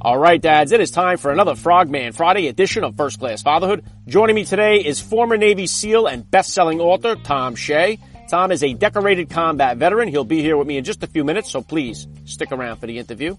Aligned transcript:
All 0.00 0.16
right, 0.16 0.40
dads, 0.40 0.70
it 0.70 0.80
is 0.80 0.92
time 0.92 1.18
for 1.18 1.32
another 1.32 1.56
Frogman 1.56 2.12
Friday 2.12 2.46
edition 2.46 2.84
of 2.84 2.96
First 2.96 3.18
Class 3.18 3.42
Fatherhood. 3.42 3.84
Joining 4.06 4.36
me 4.36 4.44
today 4.44 4.76
is 4.76 5.00
former 5.00 5.36
Navy 5.36 5.66
SEAL 5.66 6.06
and 6.06 6.30
best-selling 6.30 6.80
author 6.80 7.16
Tom 7.16 7.56
Shea. 7.56 7.98
Tom 8.30 8.52
is 8.52 8.62
a 8.62 8.74
decorated 8.74 9.28
combat 9.28 9.76
veteran. 9.76 10.06
He'll 10.06 10.22
be 10.22 10.40
here 10.40 10.56
with 10.56 10.68
me 10.68 10.76
in 10.76 10.84
just 10.84 11.02
a 11.02 11.08
few 11.08 11.24
minutes, 11.24 11.50
so 11.50 11.62
please 11.62 12.06
stick 12.26 12.52
around 12.52 12.76
for 12.76 12.86
the 12.86 12.96
interview. 12.96 13.36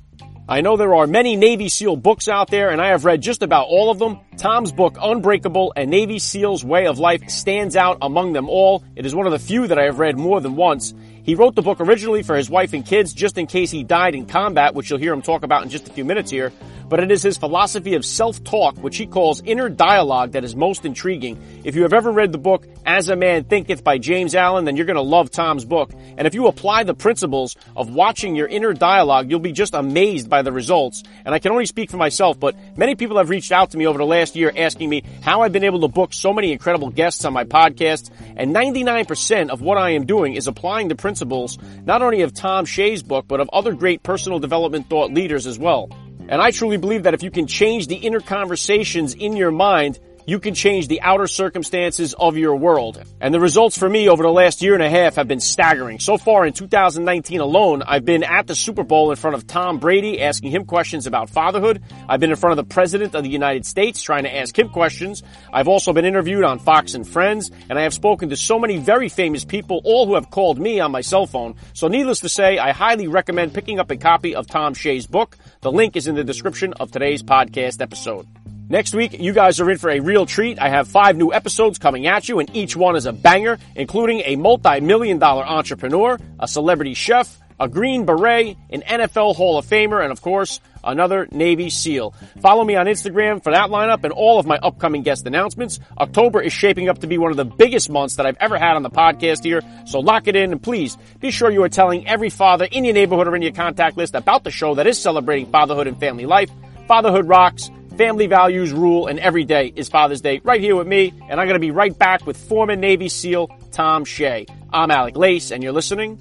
I 0.49 0.59
know 0.59 0.75
there 0.75 0.95
are 0.95 1.07
many 1.07 1.37
Navy 1.37 1.69
SEAL 1.69 1.95
books 1.95 2.27
out 2.27 2.49
there, 2.51 2.71
and 2.71 2.81
I 2.81 2.89
have 2.89 3.05
read 3.05 3.21
just 3.21 3.41
about 3.41 3.67
all 3.67 3.89
of 3.89 3.97
them. 3.97 4.19
Tom's 4.35 4.73
book, 4.73 4.97
Unbreakable, 4.99 5.71
A 5.77 5.85
Navy 5.85 6.19
SEAL's 6.19 6.65
Way 6.65 6.87
of 6.87 6.99
Life, 6.99 7.29
stands 7.29 7.77
out 7.77 7.99
among 8.01 8.33
them 8.33 8.49
all. 8.49 8.83
It 8.97 9.05
is 9.05 9.15
one 9.15 9.27
of 9.27 9.31
the 9.31 9.39
few 9.39 9.65
that 9.67 9.79
I 9.79 9.85
have 9.85 9.99
read 9.99 10.17
more 10.17 10.41
than 10.41 10.57
once. 10.57 10.93
He 11.23 11.35
wrote 11.35 11.55
the 11.55 11.61
book 11.61 11.79
originally 11.79 12.23
for 12.23 12.35
his 12.35 12.49
wife 12.49 12.73
and 12.73 12.85
kids, 12.85 13.13
just 13.13 13.37
in 13.37 13.47
case 13.47 13.71
he 13.71 13.83
died 13.83 14.15
in 14.15 14.25
combat, 14.25 14.73
which 14.73 14.89
you'll 14.89 14.99
hear 14.99 15.13
him 15.13 15.21
talk 15.21 15.43
about 15.43 15.63
in 15.63 15.69
just 15.69 15.87
a 15.87 15.91
few 15.91 16.05
minutes 16.05 16.31
here. 16.31 16.51
But 16.89 16.99
it 16.99 17.11
is 17.11 17.21
his 17.21 17.37
philosophy 17.37 17.93
of 17.93 18.03
self-talk, 18.03 18.77
which 18.79 18.97
he 18.97 19.05
calls 19.05 19.43
inner 19.43 19.69
dialogue, 19.69 20.31
that 20.31 20.43
is 20.43 20.55
most 20.55 20.85
intriguing. 20.85 21.37
If 21.63 21.75
you 21.75 21.83
have 21.83 21.93
ever 21.93 22.11
read 22.11 22.31
the 22.31 22.39
book 22.39 22.65
As 22.83 23.09
a 23.09 23.15
Man 23.15 23.43
Thinketh 23.43 23.83
by 23.83 23.99
James 23.99 24.33
Allen, 24.33 24.65
then 24.65 24.75
you're 24.75 24.87
going 24.87 24.95
to 24.95 25.01
love 25.01 25.29
Tom's 25.29 25.65
book. 25.65 25.91
And 26.17 26.25
if 26.25 26.33
you 26.33 26.47
apply 26.47 26.83
the 26.83 26.95
principles 26.95 27.55
of 27.75 27.93
watching 27.93 28.35
your 28.35 28.47
inner 28.47 28.73
dialogue, 28.73 29.29
you'll 29.29 29.39
be 29.39 29.51
just 29.51 29.75
amazed 29.75 30.29
by 30.29 30.41
the 30.41 30.51
results. 30.51 31.03
And 31.25 31.35
I 31.35 31.39
can 31.39 31.51
only 31.51 31.67
speak 31.67 31.91
for 31.91 31.97
myself, 31.97 32.39
but 32.39 32.55
many 32.75 32.95
people 32.95 33.17
have 33.17 33.29
reached 33.29 33.51
out 33.51 33.71
to 33.71 33.77
me 33.77 33.85
over 33.85 33.99
the 33.99 34.05
last 34.05 34.35
year 34.35 34.51
asking 34.55 34.89
me 34.89 35.03
how 35.21 35.43
I've 35.43 35.53
been 35.53 35.63
able 35.63 35.81
to 35.81 35.87
book 35.87 36.11
so 36.11 36.33
many 36.33 36.51
incredible 36.51 36.89
guests 36.89 37.23
on 37.23 37.33
my 37.33 37.43
podcast. 37.43 38.09
And 38.35 38.55
99% 38.55 39.49
of 39.49 39.61
what 39.61 39.77
I 39.77 39.91
am 39.91 40.07
doing 40.07 40.33
is 40.33 40.47
applying 40.47 40.87
the 40.87 40.95
principles 40.95 41.59
not 41.85 42.01
only 42.01 42.21
of 42.21 42.33
Tom 42.33 42.65
Shea's 42.65 43.03
book, 43.03 43.25
but 43.27 43.39
of 43.39 43.49
other 43.53 43.73
great 43.73 44.01
personal 44.01 44.39
development 44.39 44.89
thought 44.89 45.13
leaders 45.13 45.45
as 45.45 45.59
well. 45.59 45.89
And 46.29 46.39
I 46.43 46.51
truly 46.51 46.77
believe 46.77 47.03
that 47.03 47.15
if 47.15 47.23
you 47.23 47.31
can 47.31 47.47
change 47.47 47.87
the 47.87 47.95
inner 47.95 48.19
conversations 48.19 49.15
in 49.15 49.35
your 49.35 49.49
mind, 49.49 49.97
you 50.25 50.39
can 50.39 50.53
change 50.53 50.87
the 50.87 51.01
outer 51.01 51.27
circumstances 51.27 52.13
of 52.13 52.37
your 52.37 52.55
world. 52.55 53.01
And 53.19 53.33
the 53.33 53.39
results 53.39 53.77
for 53.77 53.89
me 53.89 54.09
over 54.09 54.23
the 54.23 54.29
last 54.29 54.61
year 54.61 54.73
and 54.73 54.83
a 54.83 54.89
half 54.89 55.15
have 55.15 55.27
been 55.27 55.39
staggering. 55.39 55.99
So 55.99 56.17
far 56.17 56.45
in 56.45 56.53
2019 56.53 57.39
alone, 57.39 57.83
I've 57.85 58.05
been 58.05 58.23
at 58.23 58.47
the 58.47 58.55
Super 58.55 58.83
Bowl 58.83 59.11
in 59.11 59.17
front 59.17 59.35
of 59.35 59.47
Tom 59.47 59.79
Brady 59.79 60.21
asking 60.21 60.51
him 60.51 60.65
questions 60.65 61.07
about 61.07 61.29
fatherhood. 61.29 61.81
I've 62.07 62.19
been 62.19 62.31
in 62.31 62.35
front 62.35 62.57
of 62.57 62.57
the 62.57 62.73
President 62.73 63.15
of 63.15 63.23
the 63.23 63.29
United 63.29 63.65
States 63.65 64.01
trying 64.01 64.23
to 64.23 64.35
ask 64.35 64.57
him 64.57 64.69
questions. 64.69 65.23
I've 65.51 65.67
also 65.67 65.93
been 65.93 66.05
interviewed 66.05 66.43
on 66.43 66.59
Fox 66.59 66.93
and 66.93 67.07
Friends, 67.07 67.51
and 67.69 67.77
I 67.77 67.83
have 67.83 67.93
spoken 67.93 68.29
to 68.29 68.35
so 68.35 68.59
many 68.59 68.77
very 68.77 69.09
famous 69.09 69.45
people, 69.45 69.81
all 69.83 70.05
who 70.05 70.15
have 70.15 70.29
called 70.29 70.59
me 70.59 70.79
on 70.79 70.91
my 70.91 71.01
cell 71.01 71.25
phone. 71.25 71.55
So 71.73 71.87
needless 71.87 72.21
to 72.21 72.29
say, 72.29 72.57
I 72.57 72.71
highly 72.71 73.07
recommend 73.07 73.53
picking 73.53 73.79
up 73.79 73.91
a 73.91 73.97
copy 73.97 74.35
of 74.35 74.47
Tom 74.47 74.73
Shea's 74.73 75.07
book. 75.07 75.37
The 75.61 75.71
link 75.71 75.95
is 75.95 76.07
in 76.07 76.15
the 76.15 76.23
description 76.23 76.73
of 76.73 76.91
today's 76.91 77.23
podcast 77.23 77.81
episode. 77.81 78.38
Next 78.71 78.93
week, 78.93 79.19
you 79.19 79.33
guys 79.33 79.59
are 79.59 79.71
in 79.71 79.79
for 79.79 79.89
a 79.89 79.99
real 79.99 80.27
treat. 80.27 80.59
I 80.59 80.69
have 80.69 80.87
five 80.87 81.17
new 81.17 81.33
episodes 81.33 81.79
coming 81.79 82.05
at 82.05 82.29
you, 82.29 82.37
and 82.37 82.55
each 82.55 82.75
one 82.75 82.95
is 82.95 83.07
a 83.07 83.11
banger, 83.11 83.57
including 83.75 84.21
a 84.25 84.35
multi-million 84.35 85.17
dollar 85.17 85.43
entrepreneur, 85.43 86.19
a 86.39 86.47
celebrity 86.47 86.93
chef, 86.93 87.39
a 87.59 87.67
Green 87.67 88.05
Beret, 88.05 88.57
an 88.69 88.81
NFL 88.81 89.35
Hall 89.35 89.57
of 89.57 89.65
Famer, 89.65 90.03
and 90.03 90.11
of 90.11 90.21
course, 90.21 90.59
another 90.83 91.27
Navy 91.31 91.71
SEAL. 91.71 92.13
Follow 92.41 92.63
me 92.63 92.75
on 92.75 92.85
Instagram 92.85 93.43
for 93.43 93.53
that 93.53 93.71
lineup 93.71 94.03
and 94.03 94.13
all 94.13 94.37
of 94.37 94.45
my 94.45 94.57
upcoming 94.57 95.01
guest 95.01 95.25
announcements. 95.25 95.79
October 95.97 96.39
is 96.39 96.53
shaping 96.53 96.89
up 96.89 96.99
to 96.99 97.07
be 97.07 97.17
one 97.17 97.31
of 97.31 97.37
the 97.37 97.45
biggest 97.45 97.89
months 97.89 98.17
that 98.17 98.27
I've 98.27 98.37
ever 98.39 98.59
had 98.59 98.75
on 98.75 98.83
the 98.83 98.91
podcast 98.91 99.43
here, 99.43 99.61
so 99.87 99.99
lock 99.99 100.27
it 100.27 100.35
in 100.35 100.51
and 100.51 100.61
please 100.61 100.95
be 101.19 101.31
sure 101.31 101.49
you 101.49 101.63
are 101.63 101.69
telling 101.69 102.07
every 102.07 102.29
father 102.29 102.67
in 102.71 102.85
your 102.85 102.93
neighborhood 102.93 103.27
or 103.27 103.35
in 103.35 103.41
your 103.41 103.51
contact 103.51 103.97
list 103.97 104.13
about 104.13 104.43
the 104.43 104.51
show 104.51 104.75
that 104.75 104.85
is 104.85 105.01
celebrating 105.01 105.47
fatherhood 105.47 105.87
and 105.87 105.99
family 105.99 106.27
life. 106.27 106.51
Fatherhood 106.87 107.27
rocks. 107.27 107.71
Family 107.99 108.27
values 108.27 108.71
rule, 108.71 109.07
and 109.07 109.19
every 109.19 109.43
day 109.43 109.73
is 109.75 109.89
Father's 109.89 110.21
Day 110.21 110.39
right 110.45 110.61
here 110.61 110.73
with 110.73 110.87
me. 110.87 111.13
And 111.27 111.37
I'm 111.37 111.47
going 111.47 111.55
to 111.55 111.59
be 111.59 111.71
right 111.71 111.99
back 111.99 112.25
with 112.25 112.37
former 112.37 112.77
Navy 112.77 113.09
SEAL 113.09 113.49
Tom 113.73 114.05
Shea. 114.05 114.45
I'm 114.71 114.89
Alec 114.89 115.17
Lace, 115.17 115.51
and 115.51 115.61
you're 115.61 115.73
listening 115.73 116.17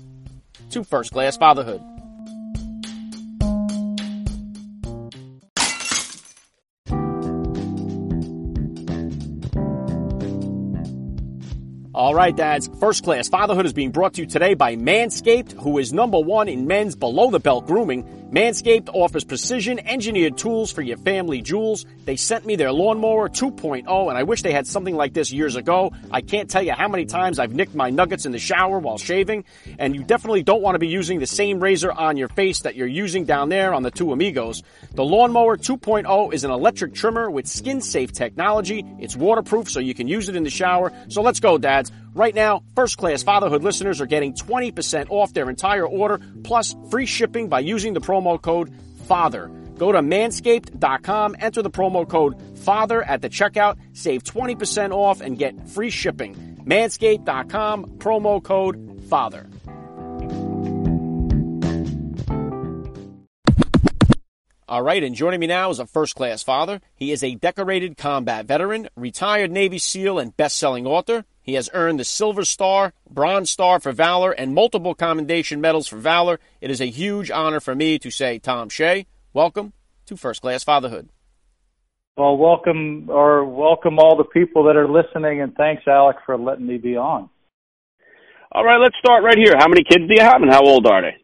to 0.70 0.82
First 0.82 1.12
Class 1.12 1.36
Fatherhood. 1.36 1.80
All 11.94 12.14
right, 12.14 12.36
dads. 12.36 12.70
First 12.78 13.02
class 13.02 13.28
fatherhood 13.28 13.66
is 13.66 13.72
being 13.72 13.90
brought 13.90 14.14
to 14.14 14.20
you 14.20 14.26
today 14.28 14.54
by 14.54 14.76
Manscaped, 14.76 15.60
who 15.60 15.78
is 15.78 15.92
number 15.92 16.20
one 16.20 16.48
in 16.48 16.66
men's 16.68 16.94
below 16.94 17.32
the 17.32 17.40
belt 17.40 17.66
grooming. 17.66 18.27
Manscaped 18.30 18.90
offers 18.92 19.24
precision 19.24 19.78
engineered 19.78 20.36
tools 20.36 20.70
for 20.70 20.82
your 20.82 20.98
family 20.98 21.40
jewels. 21.40 21.86
They 22.04 22.16
sent 22.16 22.44
me 22.44 22.56
their 22.56 22.70
lawnmower 22.70 23.30
2.0 23.30 24.08
and 24.08 24.18
I 24.18 24.24
wish 24.24 24.42
they 24.42 24.52
had 24.52 24.66
something 24.66 24.94
like 24.94 25.14
this 25.14 25.32
years 25.32 25.56
ago. 25.56 25.92
I 26.10 26.20
can't 26.20 26.50
tell 26.50 26.62
you 26.62 26.72
how 26.72 26.88
many 26.88 27.06
times 27.06 27.38
I've 27.38 27.54
nicked 27.54 27.74
my 27.74 27.88
nuggets 27.88 28.26
in 28.26 28.32
the 28.32 28.38
shower 28.38 28.80
while 28.80 28.98
shaving 28.98 29.46
and 29.78 29.94
you 29.94 30.04
definitely 30.04 30.42
don't 30.42 30.60
want 30.60 30.74
to 30.74 30.78
be 30.78 30.88
using 30.88 31.20
the 31.20 31.26
same 31.26 31.58
razor 31.58 31.90
on 31.90 32.18
your 32.18 32.28
face 32.28 32.60
that 32.60 32.76
you're 32.76 32.86
using 32.86 33.24
down 33.24 33.48
there 33.48 33.72
on 33.72 33.82
the 33.82 33.90
two 33.90 34.12
amigos. 34.12 34.62
The 34.92 35.04
lawnmower 35.06 35.56
2.0 35.56 36.34
is 36.34 36.44
an 36.44 36.50
electric 36.50 36.92
trimmer 36.92 37.30
with 37.30 37.46
skin 37.46 37.80
safe 37.80 38.12
technology. 38.12 38.84
It's 38.98 39.16
waterproof 39.16 39.70
so 39.70 39.80
you 39.80 39.94
can 39.94 40.06
use 40.06 40.28
it 40.28 40.36
in 40.36 40.42
the 40.42 40.50
shower. 40.50 40.92
So 41.08 41.22
let's 41.22 41.40
go 41.40 41.56
dads. 41.56 41.90
Right 42.14 42.34
now, 42.34 42.62
first 42.74 42.98
class 42.98 43.22
fatherhood 43.22 43.62
listeners 43.62 44.00
are 44.00 44.06
getting 44.06 44.34
20% 44.34 45.06
off 45.10 45.32
their 45.32 45.48
entire 45.48 45.86
order 45.86 46.20
plus 46.42 46.74
free 46.90 47.06
shipping 47.06 47.48
by 47.48 47.60
using 47.60 47.94
the 47.94 48.00
promo 48.00 48.17
code 48.40 48.72
FATHER. 49.06 49.50
Go 49.78 49.92
to 49.92 50.00
manscaped.com, 50.00 51.36
enter 51.38 51.62
the 51.62 51.70
promo 51.70 52.08
code 52.08 52.36
FATHER 52.58 53.02
at 53.02 53.22
the 53.22 53.28
checkout, 53.28 53.78
save 53.92 54.24
20% 54.24 54.92
off 54.92 55.20
and 55.20 55.38
get 55.38 55.68
free 55.68 55.90
shipping. 55.90 56.34
Manscaped.com, 56.64 57.86
promo 57.98 58.42
code 58.42 59.02
FATHER. 59.08 59.46
All 64.68 64.82
right, 64.82 65.02
and 65.02 65.14
joining 65.14 65.40
me 65.40 65.46
now 65.46 65.70
is 65.70 65.78
a 65.78 65.86
first 65.86 66.14
class 66.14 66.42
father. 66.42 66.82
He 66.94 67.10
is 67.10 67.22
a 67.22 67.36
decorated 67.36 67.96
combat 67.96 68.44
veteran, 68.44 68.90
retired 68.96 69.50
Navy 69.50 69.78
SEAL, 69.78 70.18
and 70.18 70.36
best 70.36 70.58
selling 70.58 70.86
author. 70.86 71.24
He 71.40 71.54
has 71.54 71.70
earned 71.72 71.98
the 71.98 72.04
Silver 72.04 72.44
Star, 72.44 72.92
Bronze 73.08 73.48
Star 73.48 73.80
for 73.80 73.92
Valor, 73.92 74.32
and 74.32 74.54
multiple 74.54 74.94
commendation 74.94 75.62
medals 75.62 75.88
for 75.88 75.96
Valor. 75.96 76.38
It 76.60 76.70
is 76.70 76.82
a 76.82 76.90
huge 76.90 77.30
honor 77.30 77.60
for 77.60 77.74
me 77.74 77.98
to 77.98 78.10
say, 78.10 78.38
Tom 78.38 78.68
Shea, 78.68 79.06
welcome 79.32 79.72
to 80.04 80.18
First 80.18 80.42
Class 80.42 80.64
Fatherhood. 80.64 81.08
Well, 82.18 82.36
welcome 82.36 83.08
or 83.08 83.46
welcome 83.46 83.98
all 83.98 84.18
the 84.18 84.24
people 84.24 84.64
that 84.64 84.76
are 84.76 84.86
listening, 84.86 85.40
and 85.40 85.54
thanks, 85.54 85.84
Alec, 85.88 86.16
for 86.26 86.36
letting 86.36 86.66
me 86.66 86.76
be 86.76 86.94
on. 86.94 87.30
All 88.52 88.64
right, 88.66 88.78
let's 88.78 88.96
start 88.98 89.24
right 89.24 89.38
here. 89.38 89.54
How 89.58 89.68
many 89.68 89.82
kids 89.82 90.06
do 90.06 90.14
you 90.14 90.20
have, 90.20 90.42
and 90.42 90.52
how 90.52 90.60
old 90.60 90.86
are 90.86 91.00
they? 91.00 91.16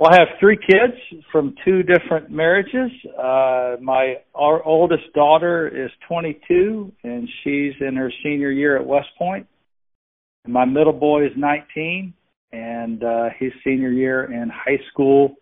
Well, 0.00 0.08
I 0.10 0.18
have 0.18 0.38
three 0.40 0.56
kids 0.56 0.94
from 1.30 1.54
two 1.62 1.82
different 1.82 2.30
marriages. 2.30 2.90
Uh, 3.18 3.76
my 3.82 4.14
our 4.34 4.64
oldest 4.64 5.12
daughter 5.14 5.68
is 5.68 5.90
22, 6.08 6.90
and 7.04 7.28
she's 7.44 7.74
in 7.86 7.96
her 7.96 8.10
senior 8.24 8.50
year 8.50 8.78
at 8.78 8.86
West 8.86 9.08
Point. 9.18 9.46
My 10.48 10.64
middle 10.64 10.94
boy 10.94 11.26
is 11.26 11.32
19, 11.36 12.14
and 12.50 13.04
uh, 13.04 13.24
his 13.38 13.52
senior 13.62 13.90
year 13.90 14.32
in 14.32 14.48
high 14.48 14.80
school. 14.90 15.34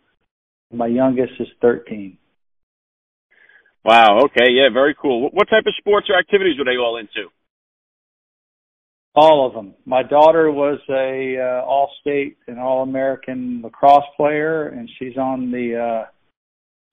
My 0.73 0.89
youngest 0.89 1.35
is 1.39 1.47
13. 1.63 2.19
Wow. 3.85 4.23
Okay. 4.25 4.51
Yeah. 4.51 4.71
Very 4.75 4.97
cool. 5.01 5.31
What 5.33 5.49
type 5.49 5.67
of 5.69 5.75
sports 5.79 6.09
or 6.11 6.19
activities 6.19 6.59
were 6.59 6.65
they 6.65 6.77
all 6.77 6.97
into? 6.97 7.31
All 9.21 9.45
of 9.45 9.53
them. 9.53 9.75
My 9.85 10.05
daughter 10.05 10.53
was 10.53 10.79
a 10.89 11.37
uh, 11.41 11.67
all-state 11.67 12.37
and 12.47 12.57
all-American 12.61 13.63
lacrosse 13.65 14.05
player, 14.17 14.69
and 14.69 14.89
she's 14.97 15.17
on 15.17 15.51
the 15.51 15.75
uh, 15.75 16.07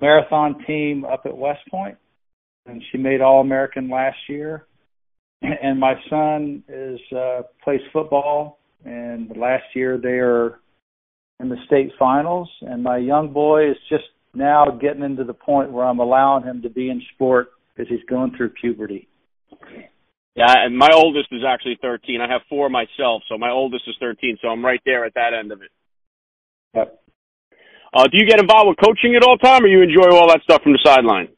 marathon 0.01 0.55
team 0.65 1.05
up 1.05 1.27
at 1.27 1.37
West 1.37 1.59
Point, 1.69 1.99
and 2.65 2.81
she 2.91 2.97
made 2.97 3.21
all-American 3.21 3.91
last 3.91 4.17
year. 4.27 4.65
And 5.43 5.79
my 5.79 5.93
son 6.09 6.63
is 6.67 6.99
uh, 7.15 7.43
plays 7.63 7.81
football, 7.93 8.57
and 8.83 9.29
last 9.37 9.65
year 9.75 9.99
they 10.01 10.17
are 10.17 10.59
in 11.39 11.49
the 11.49 11.57
state 11.67 11.91
finals. 11.99 12.49
And 12.61 12.81
my 12.81 12.97
young 12.97 13.33
boy 13.33 13.69
is 13.69 13.77
just 13.87 14.05
now 14.33 14.65
getting 14.81 15.03
into 15.03 15.25
the 15.25 15.35
point 15.35 15.71
where 15.71 15.85
I'm 15.85 15.99
allowing 15.99 16.43
him 16.43 16.63
to 16.63 16.71
be 16.71 16.89
in 16.89 17.03
sport 17.13 17.49
because 17.75 17.87
he's 17.87 18.03
going 18.09 18.33
through 18.35 18.49
puberty. 18.59 19.07
Yeah, 20.35 20.53
and 20.65 20.77
my 20.77 20.89
oldest 20.93 21.29
is 21.31 21.43
actually 21.47 21.77
13. 21.81 22.19
I 22.19 22.31
have 22.31 22.41
four 22.49 22.69
myself, 22.69 23.23
so 23.29 23.37
my 23.37 23.49
oldest 23.49 23.83
is 23.87 23.95
13, 23.99 24.37
so 24.41 24.49
I'm 24.49 24.65
right 24.65 24.81
there 24.85 25.05
at 25.05 25.13
that 25.13 25.33
end 25.33 25.53
of 25.53 25.61
it. 25.61 25.71
Yep. 26.73 27.01
Uh, 27.93 28.03
do 28.07 28.17
you 28.17 28.27
get 28.27 28.41
involved 28.41 28.67
with 28.67 28.77
coaching 28.85 29.15
at 29.15 29.23
all, 29.23 29.37
Tom, 29.37 29.63
or 29.63 29.67
you 29.67 29.81
enjoy 29.81 30.09
all 30.11 30.27
that 30.27 30.41
stuff 30.43 30.61
from 30.61 30.73
the 30.73 30.79
sideline? 30.83 31.29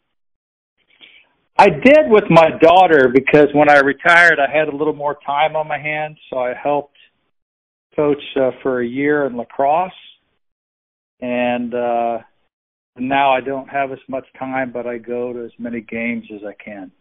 I 1.60 1.70
did 1.70 2.10
with 2.10 2.24
my 2.30 2.50
daughter 2.60 3.10
because 3.14 3.48
when 3.54 3.70
I 3.70 3.80
retired, 3.80 4.40
I 4.40 4.52
had 4.52 4.68
a 4.68 4.76
little 4.76 4.94
more 4.94 5.18
time 5.26 5.56
on 5.56 5.68
my 5.68 5.78
hands, 5.78 6.18
so 6.30 6.40
I 6.40 6.54
helped 6.56 6.98
coach 7.96 8.22
uh, 8.36 8.52
for 8.64 8.82
a 8.82 8.88
year 8.88 9.26
in 9.26 9.38
lacrosse, 9.38 9.92
and 11.20 11.74
uh, 11.74 12.20
now 12.98 13.32
I 13.32 13.42
don't 13.42 13.68
have 13.70 13.92
as 13.92 14.00
much 14.08 14.26
time, 14.40 14.72
but 14.72 14.88
I 14.88 14.98
go 14.98 15.34
to 15.34 15.46
as 15.46 15.52
many 15.60 15.82
games 15.82 16.26
as 16.34 16.42
I 16.44 16.54
can. 16.64 16.92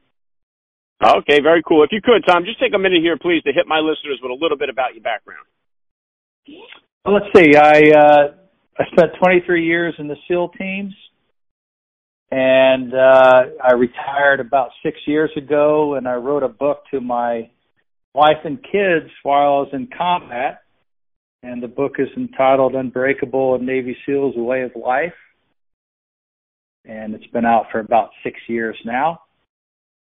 Okay, 1.04 1.40
very 1.42 1.62
cool. 1.66 1.84
If 1.84 1.90
you 1.92 2.00
could, 2.02 2.24
Tom, 2.26 2.44
just 2.44 2.58
take 2.58 2.72
a 2.74 2.78
minute 2.78 3.02
here, 3.02 3.18
please, 3.20 3.42
to 3.44 3.52
hit 3.52 3.66
my 3.66 3.78
listeners 3.80 4.18
with 4.22 4.30
a 4.30 4.42
little 4.42 4.56
bit 4.56 4.70
about 4.70 4.94
your 4.94 5.02
background. 5.02 5.46
Well, 7.04 7.14
let's 7.14 7.26
see. 7.36 7.54
I 7.56 7.90
uh, 7.90 8.34
I 8.78 8.84
spent 8.92 9.12
23 9.22 9.66
years 9.66 9.94
in 9.98 10.08
the 10.08 10.16
SEAL 10.26 10.50
teams 10.58 10.94
and 12.30 12.92
uh, 12.92 13.42
I 13.62 13.74
retired 13.74 14.40
about 14.40 14.70
six 14.82 14.98
years 15.06 15.30
ago, 15.36 15.94
and 15.94 16.08
I 16.08 16.14
wrote 16.14 16.42
a 16.42 16.48
book 16.48 16.82
to 16.90 17.00
my 17.00 17.50
wife 18.14 18.38
and 18.44 18.62
kids 18.62 19.10
while 19.22 19.38
I 19.38 19.60
was 19.60 19.68
in 19.72 19.88
combat, 19.96 20.62
and 21.42 21.62
the 21.62 21.68
book 21.68 21.92
is 21.98 22.08
entitled 22.16 22.74
"Unbreakable: 22.74 23.54
A 23.54 23.58
Navy 23.58 23.96
SEAL's 24.04 24.34
Way 24.36 24.62
of 24.62 24.72
Life," 24.74 25.14
and 26.84 27.14
it's 27.14 27.26
been 27.28 27.44
out 27.44 27.66
for 27.70 27.78
about 27.78 28.10
six 28.24 28.38
years 28.48 28.76
now. 28.84 29.20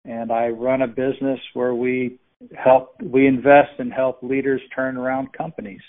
And 0.04 0.32
I 0.32 0.48
run 0.48 0.82
a 0.82 0.88
business 0.88 1.38
where 1.54 1.74
we 1.74 2.18
help, 2.56 3.00
we 3.02 3.26
invest 3.26 3.78
and 3.78 3.92
help 3.92 4.22
leaders 4.22 4.60
turn 4.74 4.96
around 4.96 5.32
companies. 5.32 5.80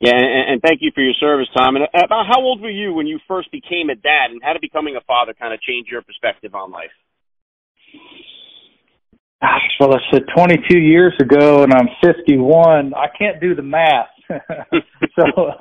Yeah, 0.00 0.14
and, 0.14 0.52
and 0.52 0.62
thank 0.62 0.80
you 0.80 0.92
for 0.94 1.02
your 1.02 1.14
service, 1.20 1.48
Tom. 1.54 1.76
And 1.76 1.84
about 1.92 2.26
how 2.26 2.40
old 2.40 2.62
were 2.62 2.70
you 2.70 2.94
when 2.94 3.06
you 3.06 3.18
first 3.28 3.50
became 3.52 3.90
a 3.90 3.94
dad, 3.94 4.30
and 4.30 4.40
how 4.42 4.52
did 4.52 4.62
becoming 4.62 4.96
a 4.96 5.00
father 5.02 5.34
kind 5.38 5.52
of 5.52 5.60
change 5.60 5.88
your 5.90 6.02
perspective 6.02 6.54
on 6.54 6.70
life? 6.70 6.90
Gosh, 9.42 9.60
well, 9.78 9.94
I 9.94 9.98
said 10.12 10.22
22 10.36 10.78
years 10.78 11.14
ago, 11.20 11.62
and 11.62 11.72
I'm 11.72 11.88
51. 12.04 12.94
I 12.94 13.06
can't 13.18 13.40
do 13.40 13.54
the 13.54 13.62
math. 13.62 14.08
so 14.28 15.24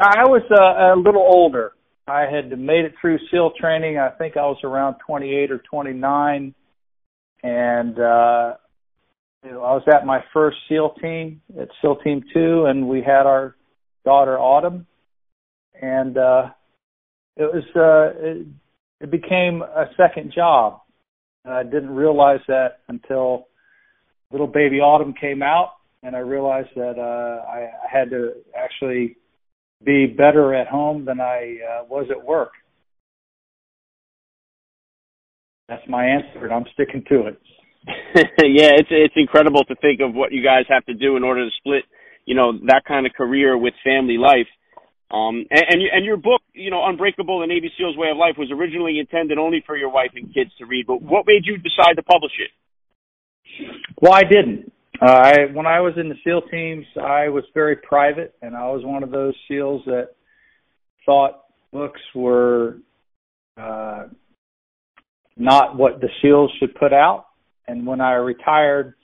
I 0.00 0.24
was 0.24 0.42
uh, 0.50 0.94
a 0.94 0.96
little 0.96 1.22
older. 1.22 1.72
I 2.08 2.22
had 2.22 2.58
made 2.58 2.84
it 2.84 2.94
through 3.00 3.18
SEAL 3.30 3.52
training. 3.60 3.98
I 3.98 4.10
think 4.10 4.36
I 4.36 4.42
was 4.42 4.58
around 4.64 4.96
28 5.06 5.50
or 5.50 5.58
29, 5.58 6.54
and 7.42 7.98
uh, 7.98 8.54
you 9.44 9.50
know, 9.52 9.62
I 9.62 9.74
was 9.74 9.82
at 9.92 10.06
my 10.06 10.24
first 10.32 10.56
SEAL 10.68 10.94
team 11.00 11.40
at 11.60 11.68
SEAL 11.80 11.96
Team 11.96 12.24
Two, 12.32 12.64
and 12.66 12.88
we 12.88 13.02
had 13.02 13.26
our 13.26 13.56
daughter 14.04 14.38
Autumn, 14.38 14.86
and 15.80 16.16
uh, 16.16 16.48
it 17.36 17.52
was 17.52 17.64
uh, 17.76 18.18
it, 18.18 18.46
it 19.00 19.10
became 19.10 19.62
a 19.62 19.86
second 19.96 20.32
job. 20.34 20.80
And 21.44 21.54
I 21.54 21.62
didn't 21.62 21.90
realize 21.90 22.40
that 22.48 22.80
until 22.88 23.48
little 24.32 24.46
baby 24.46 24.80
Autumn 24.80 25.14
came 25.14 25.42
out, 25.42 25.74
and 26.02 26.16
I 26.16 26.20
realized 26.20 26.70
that 26.74 26.98
uh, 26.98 27.48
I, 27.48 27.70
I 27.84 27.90
had 27.90 28.10
to 28.10 28.32
actually 28.56 29.16
be 29.84 30.06
better 30.06 30.54
at 30.54 30.68
home 30.68 31.04
than 31.04 31.20
I 31.20 31.58
uh, 31.62 31.84
was 31.88 32.06
at 32.10 32.24
work. 32.24 32.52
That's 35.68 35.86
my 35.88 36.06
answer, 36.06 36.44
and 36.44 36.52
I'm 36.52 36.64
sticking 36.72 37.04
to 37.08 37.26
it. 37.26 37.38
yeah, 38.16 38.72
it's 38.76 38.88
it's 38.90 39.14
incredible 39.16 39.64
to 39.64 39.74
think 39.76 40.00
of 40.00 40.14
what 40.14 40.32
you 40.32 40.42
guys 40.42 40.64
have 40.68 40.84
to 40.86 40.94
do 40.94 41.16
in 41.16 41.22
order 41.22 41.44
to 41.44 41.50
split, 41.58 41.84
you 42.24 42.34
know, 42.34 42.52
that 42.66 42.84
kind 42.86 43.06
of 43.06 43.12
career 43.12 43.56
with 43.56 43.74
family 43.84 44.16
life. 44.18 44.48
Um, 45.10 45.46
and 45.50 45.64
and, 45.68 45.82
and 45.92 46.04
your 46.04 46.16
book, 46.16 46.42
you 46.54 46.70
know, 46.70 46.84
Unbreakable: 46.84 47.40
The 47.40 47.46
Navy 47.46 47.70
SEAL's 47.78 47.96
Way 47.96 48.10
of 48.10 48.16
Life, 48.16 48.34
was 48.36 48.50
originally 48.50 48.98
intended 48.98 49.38
only 49.38 49.62
for 49.64 49.76
your 49.76 49.90
wife 49.90 50.10
and 50.14 50.32
kids 50.34 50.50
to 50.58 50.66
read. 50.66 50.86
But 50.86 51.02
what 51.02 51.24
made 51.26 51.44
you 51.44 51.56
decide 51.56 51.94
to 51.96 52.02
publish 52.02 52.32
it? 52.38 52.50
Well, 54.00 54.12
I 54.12 54.22
didn't. 54.22 54.72
Uh, 55.00 55.06
I 55.06 55.34
when 55.52 55.66
I 55.66 55.80
was 55.80 55.94
in 55.96 56.08
the 56.08 56.16
SEAL 56.24 56.42
teams, 56.50 56.84
I 57.00 57.28
was 57.28 57.44
very 57.54 57.76
private, 57.76 58.34
and 58.42 58.56
I 58.56 58.68
was 58.68 58.84
one 58.84 59.02
of 59.02 59.10
those 59.10 59.34
SEALs 59.46 59.82
that 59.86 60.10
thought 61.06 61.44
books 61.72 62.00
were 62.14 62.78
uh, 63.56 64.06
not 65.36 65.76
what 65.76 66.00
the 66.00 66.08
SEALs 66.20 66.50
should 66.58 66.74
put 66.74 66.92
out. 66.92 67.26
And 67.68 67.86
when 67.86 68.00
I 68.00 68.14
retired, 68.14 68.94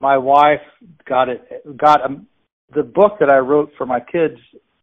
my 0.00 0.16
wife 0.16 0.60
got 1.06 1.28
it 1.28 1.42
got 1.76 2.02
um, 2.02 2.26
the 2.74 2.82
book 2.82 3.18
that 3.20 3.30
I 3.30 3.38
wrote 3.38 3.70
for 3.76 3.86
my 3.86 4.00
kids 4.00 4.38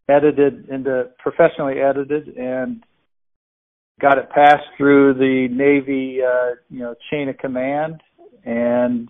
edited 0.09 0.69
into 0.69 1.09
professionally 1.19 1.79
edited 1.79 2.37
and 2.37 2.83
got 3.99 4.17
it 4.17 4.29
passed 4.29 4.65
through 4.77 5.13
the 5.15 5.47
Navy 5.51 6.19
uh, 6.21 6.55
you 6.69 6.79
know 6.79 6.95
chain 7.09 7.29
of 7.29 7.37
command. 7.37 8.01
And 8.45 9.09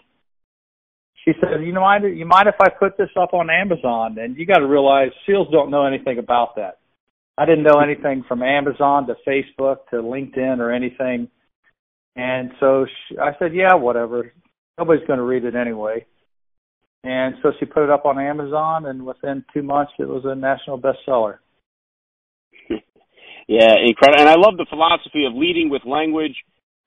she 1.23 1.31
said, 1.39 1.63
"You 1.63 1.73
know, 1.73 1.81
mind 1.81 2.05
you 2.17 2.25
mind 2.25 2.47
if 2.47 2.55
I 2.59 2.69
put 2.69 2.97
this 2.97 3.09
up 3.15 3.33
on 3.33 3.49
Amazon?" 3.49 4.17
And 4.17 4.37
you 4.37 4.45
got 4.45 4.59
to 4.59 4.67
realize 4.67 5.09
SEALs 5.25 5.47
don't 5.51 5.71
know 5.71 5.85
anything 5.85 6.17
about 6.17 6.55
that. 6.55 6.79
I 7.37 7.45
didn't 7.45 7.63
know 7.63 7.79
anything 7.79 8.23
from 8.27 8.43
Amazon 8.43 9.07
to 9.07 9.15
Facebook 9.27 9.87
to 9.89 9.97
LinkedIn 9.97 10.59
or 10.59 10.71
anything. 10.71 11.29
And 12.15 12.51
so 12.59 12.85
she, 12.85 13.17
I 13.17 13.31
said, 13.39 13.53
yeah, 13.53 13.73
whatever. 13.75 14.33
Nobody's 14.77 15.07
going 15.07 15.17
to 15.17 15.25
read 15.25 15.45
it 15.45 15.55
anyway. 15.55 16.05
And 17.03 17.35
so 17.41 17.51
she 17.59 17.65
put 17.65 17.83
it 17.83 17.89
up 17.89 18.05
on 18.05 18.19
Amazon, 18.19 18.85
and 18.85 19.05
within 19.05 19.43
two 19.53 19.63
months, 19.63 19.91
it 19.97 20.07
was 20.07 20.23
a 20.25 20.35
national 20.35 20.79
bestseller. 20.79 21.37
yeah, 23.47 23.73
incredible. 23.83 24.19
And 24.19 24.29
I 24.29 24.35
love 24.35 24.57
the 24.57 24.67
philosophy 24.69 25.25
of 25.25 25.33
leading 25.33 25.69
with 25.69 25.81
language. 25.83 26.35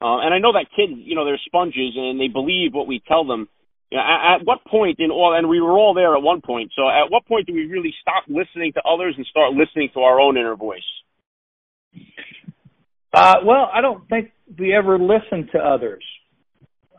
Uh, 0.01 0.19
and 0.21 0.33
I 0.33 0.39
know 0.39 0.53
that 0.53 0.67
kids, 0.77 0.93
you 1.05 1.17
know, 1.17 1.25
they're 1.25 1.41
sponges 1.47 1.95
and 1.97 2.21
they 2.21 2.29
believe 2.29 2.75
what 2.75 2.87
we 2.87 3.03
tell 3.09 3.25
them. 3.27 3.49
At 3.95 4.45
what 4.45 4.65
point 4.65 4.99
in 4.99 5.11
all, 5.11 5.35
and 5.35 5.49
we 5.49 5.61
were 5.61 5.79
all 5.79 5.95
there 5.95 6.17
at 6.17 6.23
one 6.23 6.41
point. 6.41 6.73
So, 6.75 6.89
at 6.89 7.11
what 7.11 7.27
point 7.27 7.47
do 7.47 7.55
we 7.55 7.67
really 7.67 7.95
stop 8.01 8.25
listening 8.29 8.73
to 8.73 8.83
others 8.83 9.15
and 9.17 9.25
start 9.27 9.53
listening 9.53 9.91
to 9.95 10.01
our 10.01 10.21
own 10.21 10.37
inner 10.37 10.57
voice? 10.57 10.83
Uh, 13.13 13.37
well, 13.45 13.71
I 13.73 13.81
don't 13.81 14.09
think 14.09 14.33
we 14.59 14.75
ever 14.75 14.99
listen 14.99 15.49
to 15.53 15.59
others. 15.59 16.03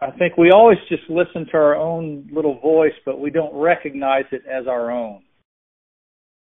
I 0.01 0.11
think 0.11 0.37
we 0.37 0.51
always 0.51 0.77
just 0.87 1.03
listen 1.09 1.45
to 1.47 1.57
our 1.57 1.75
own 1.75 2.29
little 2.31 2.59
voice, 2.59 2.93
but 3.05 3.19
we 3.19 3.29
don't 3.29 3.53
recognize 3.53 4.25
it 4.31 4.43
as 4.49 4.67
our 4.67 4.91
own. 4.91 5.23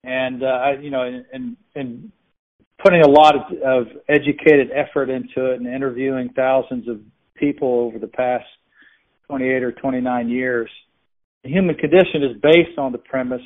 And 0.04 0.44
uh, 0.44 0.82
you 0.82 0.92
know, 0.92 1.01
and 1.01 1.58
and 1.74 2.12
putting 2.84 3.01
a 3.01 3.10
lot 3.10 3.36
of, 3.36 3.42
of 3.62 3.88
educated 4.10 4.70
effort 4.72 5.10
into 5.10 5.51
it 5.51 5.60
and 5.60 5.68
interviewing 5.68 6.30
thousands 6.36 6.88
of 6.88 7.00
people 7.36 7.86
over 7.88 7.98
the 7.98 8.08
past 8.08 8.46
28 9.34 9.63
or 9.63 9.72
29 9.72 10.30
years, 10.30 10.70
the 11.44 11.50
human 11.50 11.74
condition 11.74 12.22
is 12.24 12.40
based 12.40 12.78
on 12.78 12.92
the 12.92 13.00
premise 13.00 13.42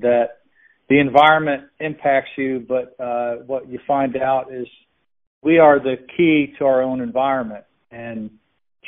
that 0.00 0.40
the 0.88 0.98
environment 0.98 1.64
impacts 1.78 2.30
you, 2.36 2.66
but 2.66 2.96
uh, 2.98 3.36
what 3.46 3.68
you 3.68 3.78
find 3.86 4.16
out 4.16 4.52
is 4.52 4.66
we 5.42 5.60
are 5.60 5.78
the 5.78 5.94
key 6.16 6.54
to 6.58 6.64
our 6.64 6.82
own 6.82 7.00
environment. 7.00 7.64
And 7.92 8.30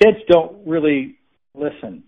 kids 0.02 0.18
don't 0.28 0.66
really 0.66 1.18
listen 1.54 2.02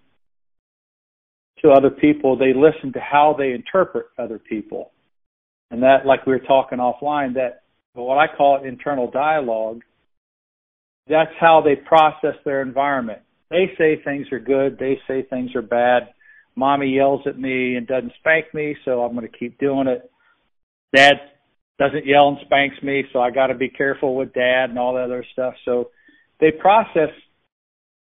to 1.63 1.71
other 1.71 1.91
people. 1.91 2.37
They 2.37 2.53
listen 2.53 2.93
to 2.95 3.01
how 3.01 3.37
they 3.39 3.53
interpret 3.53 4.07
other 4.19 4.41
people. 4.41 4.91
And 5.71 5.85
that, 5.85 6.05
like 6.05 6.27
we 6.27 6.33
were 6.33 6.41
talking 6.41 6.79
offline, 6.79 7.35
that 7.35 7.63
what 7.95 8.19
I 8.19 8.27
call 8.35 8.65
internal 8.65 9.09
dialogue, 9.09 9.83
that's 11.09 11.31
how 11.39 11.63
they 11.63 11.77
process 11.77 12.35
their 12.45 12.61
environment. 12.61 13.23
They 13.53 13.71
say 13.77 14.03
things 14.03 14.27
are 14.33 14.41
good, 14.41 14.79
they 14.79 14.99
say 15.07 15.23
things 15.23 15.55
are 15.55 15.63
bad. 15.63 16.15
Mommy 16.57 16.89
yells 16.89 17.21
at 17.27 17.39
me 17.39 17.77
and 17.77 17.87
doesn't 17.87 18.15
spank 18.19 18.47
me, 18.55 18.75
so 18.85 19.03
I'm 19.03 19.15
going 19.15 19.31
to 19.31 19.39
keep 19.39 19.59
doing 19.59 19.89
it. 19.89 20.11
Dad 20.97 21.17
doesn't 21.79 22.07
yell 22.07 22.29
and 22.29 22.39
spanks 22.47 22.83
me, 22.83 23.05
so 23.13 23.21
I 23.21 23.31
got 23.31 23.49
to 23.49 23.55
be 23.55 23.69
careful 23.69 24.17
with 24.17 24.33
dad 24.33 24.71
and 24.71 24.79
all 24.79 24.95
that 24.95 25.05
other 25.05 25.25
stuff. 25.33 25.53
So 25.67 25.91
they 26.41 26.51
process 26.51 27.11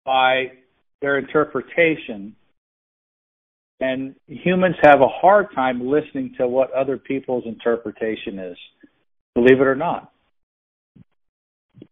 by 0.05 0.51
their 1.01 1.17
interpretation. 1.17 2.35
And 3.79 4.15
humans 4.27 4.75
have 4.83 5.01
a 5.01 5.07
hard 5.07 5.47
time 5.55 5.87
listening 5.87 6.35
to 6.37 6.47
what 6.47 6.71
other 6.73 6.97
people's 6.97 7.45
interpretation 7.47 8.37
is, 8.37 8.57
believe 9.33 9.61
it 9.61 9.67
or 9.67 9.75
not. 9.75 10.11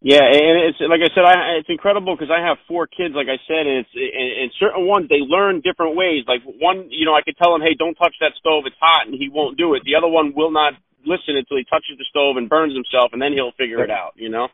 Yeah, 0.02 0.24
and 0.24 0.72
it's 0.72 0.80
like 0.80 1.02
I 1.02 1.10
said, 1.16 1.26
I, 1.26 1.60
it's 1.60 1.70
incredible 1.70 2.16
because 2.16 2.32
I 2.32 2.40
have 2.46 2.58
four 2.68 2.88
kids, 2.88 3.16
like 3.16 3.28
I 3.28 3.40
said, 3.48 3.66
and 3.68 3.84
it's 3.84 3.94
and, 3.96 4.30
and 4.44 4.50
certain 4.60 4.86
ones 4.86 5.10
they 5.10 5.24
learn 5.26 5.62
different 5.62 5.96
ways. 5.96 6.24
Like 6.28 6.44
one, 6.46 6.88
you 6.90 7.06
know, 7.06 7.16
I 7.16 7.22
could 7.22 7.36
tell 7.36 7.56
him, 7.56 7.62
"Hey, 7.62 7.74
don't 7.74 7.96
touch 7.96 8.16
that 8.22 8.32
stove; 8.40 8.64
it's 8.68 8.80
hot," 8.80 9.08
and 9.08 9.16
he 9.16 9.30
won't 9.30 9.58
do 9.58 9.74
it. 9.76 9.84
The 9.84 9.96
other 9.96 10.08
one 10.08 10.34
will 10.36 10.52
not 10.52 10.74
listen 11.06 11.36
until 11.36 11.58
he 11.58 11.66
touches 11.66 11.98
the 11.98 12.06
stove 12.10 12.38
and 12.38 12.48
burns 12.48 12.76
himself, 12.76 13.12
and 13.14 13.22
then 13.22 13.34
he'll 13.34 13.56
figure 13.58 13.84
it 13.84 13.92
out. 13.92 14.14
You 14.16 14.30
know. 14.30 14.48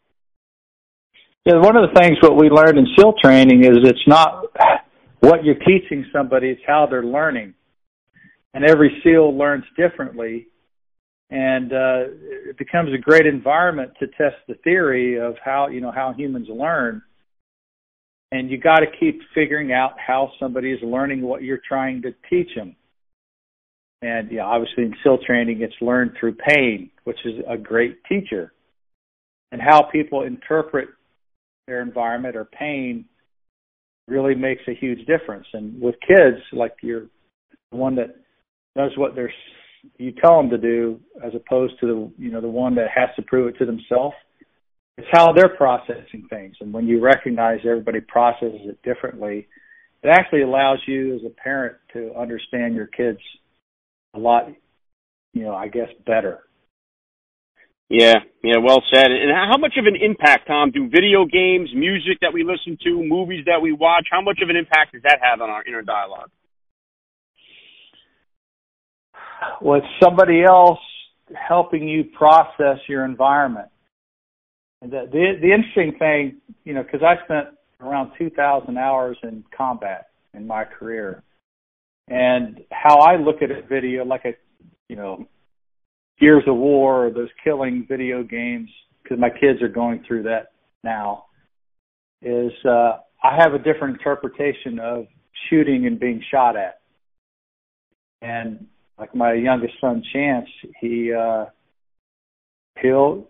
Yeah, 1.46 1.60
one 1.60 1.76
of 1.76 1.90
the 1.90 2.00
things 2.00 2.18
what 2.22 2.38
we 2.38 2.50
learned 2.50 2.78
in 2.78 2.88
SEAL 2.96 3.16
training 3.22 3.66
is 3.66 3.84
it's 3.84 4.08
not 4.08 4.46
what 5.20 5.44
you're 5.44 5.60
teaching 5.60 6.06
somebody, 6.14 6.50
it's 6.50 6.62
how 6.66 6.88
they're 6.90 7.04
learning. 7.04 7.54
And 8.54 8.64
every 8.64 9.02
SEAL 9.04 9.38
learns 9.38 9.66
differently. 9.76 10.48
And 11.34 11.74
uh, 11.74 12.14
it 12.50 12.60
becomes 12.60 12.94
a 12.94 12.98
great 13.00 13.26
environment 13.26 13.94
to 14.00 14.06
test 14.06 14.36
the 14.48 14.54
theory 14.64 15.20
of 15.20 15.34
how 15.44 15.68
you 15.68 15.82
know 15.82 15.92
how 15.92 16.14
humans 16.16 16.48
learn. 16.48 17.02
And 18.32 18.52
you 18.52 18.60
got 18.60 18.82
to 18.82 18.86
keep 19.00 19.20
figuring 19.34 19.74
out 19.74 19.94
how 19.98 20.30
somebody 20.40 20.72
is 20.72 20.80
learning 20.84 21.24
what 21.24 21.42
you're 21.42 21.62
trying 21.68 22.04
to 22.04 22.14
teach 22.30 22.50
them. 22.56 22.76
And 24.04 24.32
yeah, 24.32 24.44
obviously 24.44 24.84
in 24.84 24.94
SEAL 25.04 25.20
training, 25.26 25.62
it's 25.62 25.74
learned 25.82 26.12
through 26.20 26.36
pain, 26.36 26.92
which 27.06 27.18
is 27.26 27.42
a 27.50 27.58
great 27.58 28.04
teacher. 28.04 28.54
And 29.52 29.60
how 29.60 29.90
people 29.92 30.24
interpret 30.24 30.90
their 31.66 31.82
environment 31.82 32.36
or 32.36 32.46
pain 32.46 33.06
really 34.08 34.36
makes 34.36 34.62
a 34.68 34.76
huge 34.76 35.00
difference. 35.08 35.48
And 35.54 35.82
with 35.82 35.96
kids, 36.08 36.44
like 36.52 36.74
you're 36.84 37.08
the 37.72 37.78
one 37.78 37.96
that 37.96 38.16
knows 38.76 38.92
what 38.98 39.16
they're 39.16 39.34
you 39.98 40.12
tell 40.12 40.38
them 40.38 40.50
to 40.50 40.58
do, 40.58 41.00
as 41.24 41.34
opposed 41.36 41.80
to 41.80 41.88
the 41.88 42.24
you 42.24 42.32
know 42.32 42.42
the 42.42 42.48
one 42.48 42.76
that 42.76 42.88
has 42.94 43.10
to 43.16 43.22
prove 43.22 43.48
it 43.48 43.58
to 43.60 43.66
themselves. 43.66 44.16
It's 44.98 45.08
how 45.12 45.34
they're 45.34 45.56
processing 45.56 46.28
things, 46.30 46.56
and 46.60 46.72
when 46.72 46.88
you 46.88 47.02
recognize 47.02 47.60
everybody 47.66 48.00
processes 48.00 48.62
it 48.66 48.82
differently, 48.84 49.48
it 50.04 50.10
actually 50.10 50.44
allows 50.44 50.80
you 50.88 51.16
as 51.16 51.22
a 51.26 51.30
parent 51.30 51.78
to 51.94 52.14
understand 52.16 52.76
your 52.76 52.88
kids 52.88 53.20
a 54.14 54.20
lot, 54.20 54.48
you 55.34 55.44
know, 55.44 55.56
I 55.56 55.68
guess 55.68 55.90
better. 56.06 56.44
Yeah, 57.90 58.16
yeah, 58.44 58.58
well 58.58 58.82
said. 58.94 59.12
And 59.12 59.32
how 59.32 59.58
much 59.58 59.74
of 59.78 59.86
an 59.86 59.96
impact, 59.96 60.48
Tom, 60.48 60.72
do 60.72 60.90
video 60.90 61.26
games, 61.26 61.70
music 61.76 62.20
that 62.22 62.34
we 62.34 62.44
listen 62.44 62.78
to, 62.84 63.04
movies 63.04 63.46
that 63.46 63.62
we 63.62 63.72
watch, 63.72 64.08
how 64.12 64.22
much 64.22 64.40
of 64.42 64.50
an 64.50 64.56
impact 64.56 64.94
does 64.94 65.04
that 65.04 65.20
have 65.22 65.42
on 65.42 65.50
our 65.50 65.64
inner 65.66 65.82
dialogue? 65.82 66.30
It's 69.62 69.86
somebody 70.02 70.44
else 70.44 70.80
helping 71.36 71.88
you 71.88 72.06
process 72.18 72.78
your 72.88 73.06
environment. 73.06 73.70
And 74.82 74.92
the, 74.92 75.08
the, 75.12 75.34
the 75.42 75.54
interesting 75.54 75.98
thing, 75.98 76.42
you 76.66 76.74
know, 76.74 76.84
because 76.84 77.02
I 77.02 77.24
spent 77.26 77.56
around 77.80 78.12
2,000 78.18 78.78
hours 78.78 79.18
in 79.24 79.44
combat 79.56 80.08
in 80.34 80.48
my 80.48 80.64
career, 80.66 81.24
and 82.08 82.62
how 82.72 82.98
I 82.98 83.16
look 83.16 83.42
at 83.42 83.52
a 83.52 83.62
video, 83.62 84.04
like 84.04 84.26
a, 84.26 84.34
you 84.90 84.96
know, 84.96 85.26
Gears 86.20 86.44
of 86.48 86.56
War 86.56 87.08
or 87.08 87.12
those 87.12 87.30
killing 87.44 87.86
video 87.88 88.24
games, 88.24 88.70
because 89.02 89.20
my 89.20 89.30
kids 89.30 89.62
are 89.62 89.70
going 89.70 90.04
through 90.08 90.24
that 90.24 90.52
now, 90.84 91.26
is 92.22 92.52
uh, 92.66 92.98
I 93.24 93.36
have 93.38 93.54
a 93.54 93.58
different 93.58 93.98
interpretation 93.98 94.80
of 94.80 95.06
shooting 95.50 95.86
and 95.86 96.00
being 96.00 96.22
shot 96.30 96.56
at. 96.56 96.82
And 98.22 98.68
like 98.98 99.16
my 99.16 99.34
youngest 99.34 99.74
son, 99.82 100.04
Chance, 100.14 100.48
he 100.80 101.12
uh, 101.14 101.46
he'll 102.82 103.28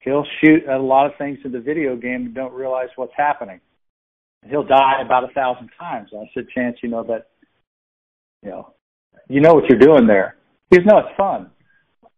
he'll 0.00 0.26
shoot 0.40 0.66
a 0.68 0.78
lot 0.78 1.06
of 1.06 1.12
things 1.18 1.38
in 1.44 1.52
the 1.52 1.60
video 1.60 1.96
game 1.96 2.26
and 2.26 2.34
don't 2.34 2.52
realize 2.52 2.88
what's 2.96 3.12
happening. 3.16 3.60
He'll 4.48 4.64
die 4.66 5.00
about 5.04 5.24
a 5.24 5.32
thousand 5.32 5.70
times. 5.78 6.10
I 6.14 6.30
said, 6.34 6.46
Chance, 6.54 6.78
you 6.82 6.90
know 6.90 7.02
that, 7.04 7.28
you 8.42 8.50
know, 8.50 8.74
you 9.28 9.40
know 9.40 9.54
what 9.54 9.64
you're 9.68 9.78
doing 9.78 10.06
there. 10.06 10.36
He 10.70 10.76
goes, 10.76 10.86
no, 10.86 10.98
it's 10.98 11.16
fun. 11.16 11.50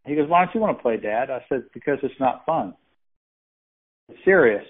He 0.07 0.17
goes, 0.17 0.29
why 0.29 0.45
don't 0.45 0.55
you 0.55 0.61
want 0.61 0.77
to 0.77 0.83
play, 0.83 0.97
Dad? 0.97 1.31
I 1.31 1.45
said, 1.49 1.65
because 1.73 1.99
it's 2.03 2.19
not 2.19 2.45
fun. 2.47 2.75
It's 4.09 4.19
serious. 4.25 4.65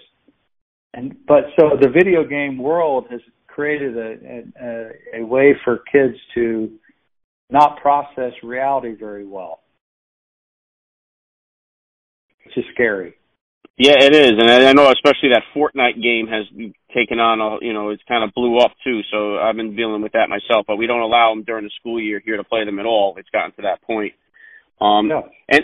And 0.93 1.15
but 1.27 1.45
so 1.59 1.77
the 1.79 1.89
video 1.89 2.23
game 2.23 2.57
world 2.57 3.05
has 3.11 3.21
created 3.47 3.97
a, 3.97 4.43
a, 4.61 5.21
a 5.21 5.25
way 5.25 5.55
for 5.63 5.79
kids 5.91 6.15
to 6.35 6.71
not 7.49 7.79
process 7.81 8.33
reality 8.43 8.95
very 8.95 9.25
well, 9.25 9.61
which 12.45 12.57
is 12.57 12.65
scary. 12.73 13.15
Yeah, 13.79 13.93
it 13.99 14.15
is, 14.15 14.31
and 14.39 14.49
I 14.49 14.73
know 14.73 14.89
especially 14.89 15.29
that 15.29 15.43
Fortnite 15.55 16.01
game 16.01 16.25
has 16.27 16.47
taken 16.95 17.19
on 17.19 17.39
a, 17.39 17.63
you 17.63 17.73
know, 17.73 17.89
it's 17.89 18.01
kind 18.07 18.23
of 18.23 18.33
blew 18.33 18.57
up 18.57 18.71
too. 18.83 19.01
So 19.11 19.37
I've 19.37 19.55
been 19.55 19.75
dealing 19.75 20.01
with 20.01 20.13
that 20.13 20.29
myself, 20.29 20.65
but 20.67 20.77
we 20.77 20.87
don't 20.87 21.01
allow 21.01 21.31
them 21.31 21.43
during 21.43 21.63
the 21.63 21.71
school 21.79 22.01
year 22.01 22.19
here 22.23 22.37
to 22.37 22.43
play 22.43 22.65
them 22.65 22.79
at 22.79 22.87
all. 22.87 23.13
It's 23.17 23.29
gotten 23.29 23.51
to 23.51 23.61
that 23.61 23.83
point. 23.83 24.13
Um, 24.81 25.07
no. 25.07 25.29
and 25.47 25.61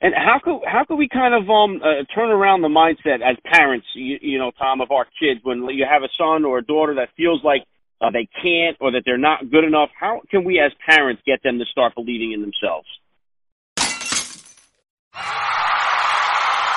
and 0.00 0.12
how 0.14 0.40
could 0.42 0.60
how 0.66 0.84
could 0.84 0.96
we 0.96 1.08
kind 1.08 1.34
of 1.34 1.48
um 1.48 1.80
uh, 1.82 2.02
turn 2.14 2.30
around 2.30 2.62
the 2.62 2.68
mindset 2.68 3.22
as 3.22 3.36
parents, 3.44 3.86
you, 3.94 4.18
you 4.20 4.38
know, 4.38 4.50
Tom, 4.58 4.80
of 4.80 4.90
our 4.90 5.06
kids 5.18 5.40
when 5.44 5.64
you 5.70 5.86
have 5.88 6.02
a 6.02 6.10
son 6.18 6.44
or 6.44 6.58
a 6.58 6.64
daughter 6.64 6.96
that 6.96 7.10
feels 7.16 7.42
like 7.44 7.62
uh, 8.00 8.10
they 8.10 8.28
can't 8.42 8.76
or 8.80 8.92
that 8.92 9.02
they're 9.04 9.18
not 9.18 9.50
good 9.50 9.64
enough? 9.64 9.90
How 9.98 10.20
can 10.30 10.44
we 10.44 10.58
as 10.60 10.72
parents 10.88 11.22
get 11.26 11.42
them 11.42 11.58
to 11.58 11.64
start 11.66 11.94
believing 11.94 12.32
in 12.32 12.40
themselves? 12.40 12.86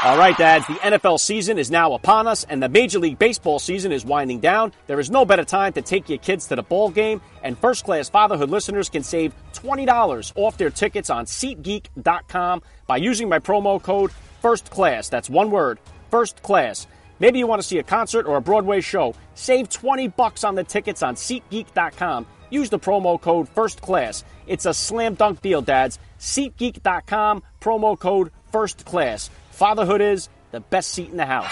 All 0.02 0.18
right, 0.18 0.38
dads, 0.38 0.66
the 0.66 0.76
NFL 0.76 1.20
season 1.20 1.58
is 1.58 1.70
now 1.70 1.92
upon 1.92 2.26
us 2.26 2.46
and 2.46 2.64
the 2.64 2.70
Major 2.70 3.00
League 3.00 3.20
Baseball 3.20 3.60
season 3.60 3.92
is 3.92 4.06
winding 4.06 4.40
down. 4.40 4.72
There 4.88 5.02
is 5.02 5.12
no 5.12 5.26
better 5.26 5.44
time 5.44 5.74
to 5.74 5.82
take 5.82 6.08
your 6.08 6.20
kids 6.20 6.48
to 6.48 6.56
the 6.56 6.64
ball 6.64 6.90
game, 6.90 7.20
and 7.44 7.58
first 7.58 7.84
class 7.84 8.10
fatherhood 8.10 8.50
listeners 8.50 8.88
can 8.88 9.04
save 9.04 9.34
$20 9.56 10.32
off 10.38 10.58
their 10.58 10.70
tickets 10.70 11.10
on 11.10 11.26
SeatGeek.com 11.26 12.62
by 12.88 12.96
using 12.96 13.28
my 13.28 13.40
promo 13.40 13.84
code 13.84 14.14
First 14.42 14.72
Class. 14.72 15.10
That's 15.10 15.30
one 15.30 15.52
word, 15.52 15.80
First 16.10 16.42
Class. 16.44 16.88
Maybe 17.20 17.40
you 17.40 17.48
want 17.48 17.62
to 17.62 17.68
see 17.68 17.78
a 17.80 17.84
concert 17.84 18.26
or 18.26 18.38
a 18.38 18.42
Broadway 18.42 18.82
show. 18.82 19.16
Save 19.36 19.70
20 19.70 20.10
bucks 20.10 20.44
on 20.44 20.56
the 20.56 20.64
tickets 20.64 21.04
on 21.04 21.16
SeatGeek.com. 21.16 22.26
Use 22.50 22.70
the 22.70 22.80
promo 22.80 23.20
code 23.20 23.48
First 23.50 23.82
Class. 23.82 24.24
It's 24.48 24.66
a 24.66 24.74
slam 24.74 25.16
dunk 25.16 25.42
deal, 25.42 25.62
dads. 25.62 26.00
SeatGeek.com, 26.20 27.44
promo 27.62 28.00
code 28.00 28.32
First 28.52 28.86
Class. 28.86 29.30
Fatherhood 29.52 30.02
is 30.02 30.30
the 30.52 30.60
best 30.60 30.92
seat 30.92 31.10
in 31.10 31.18
the 31.18 31.26
house. 31.26 31.52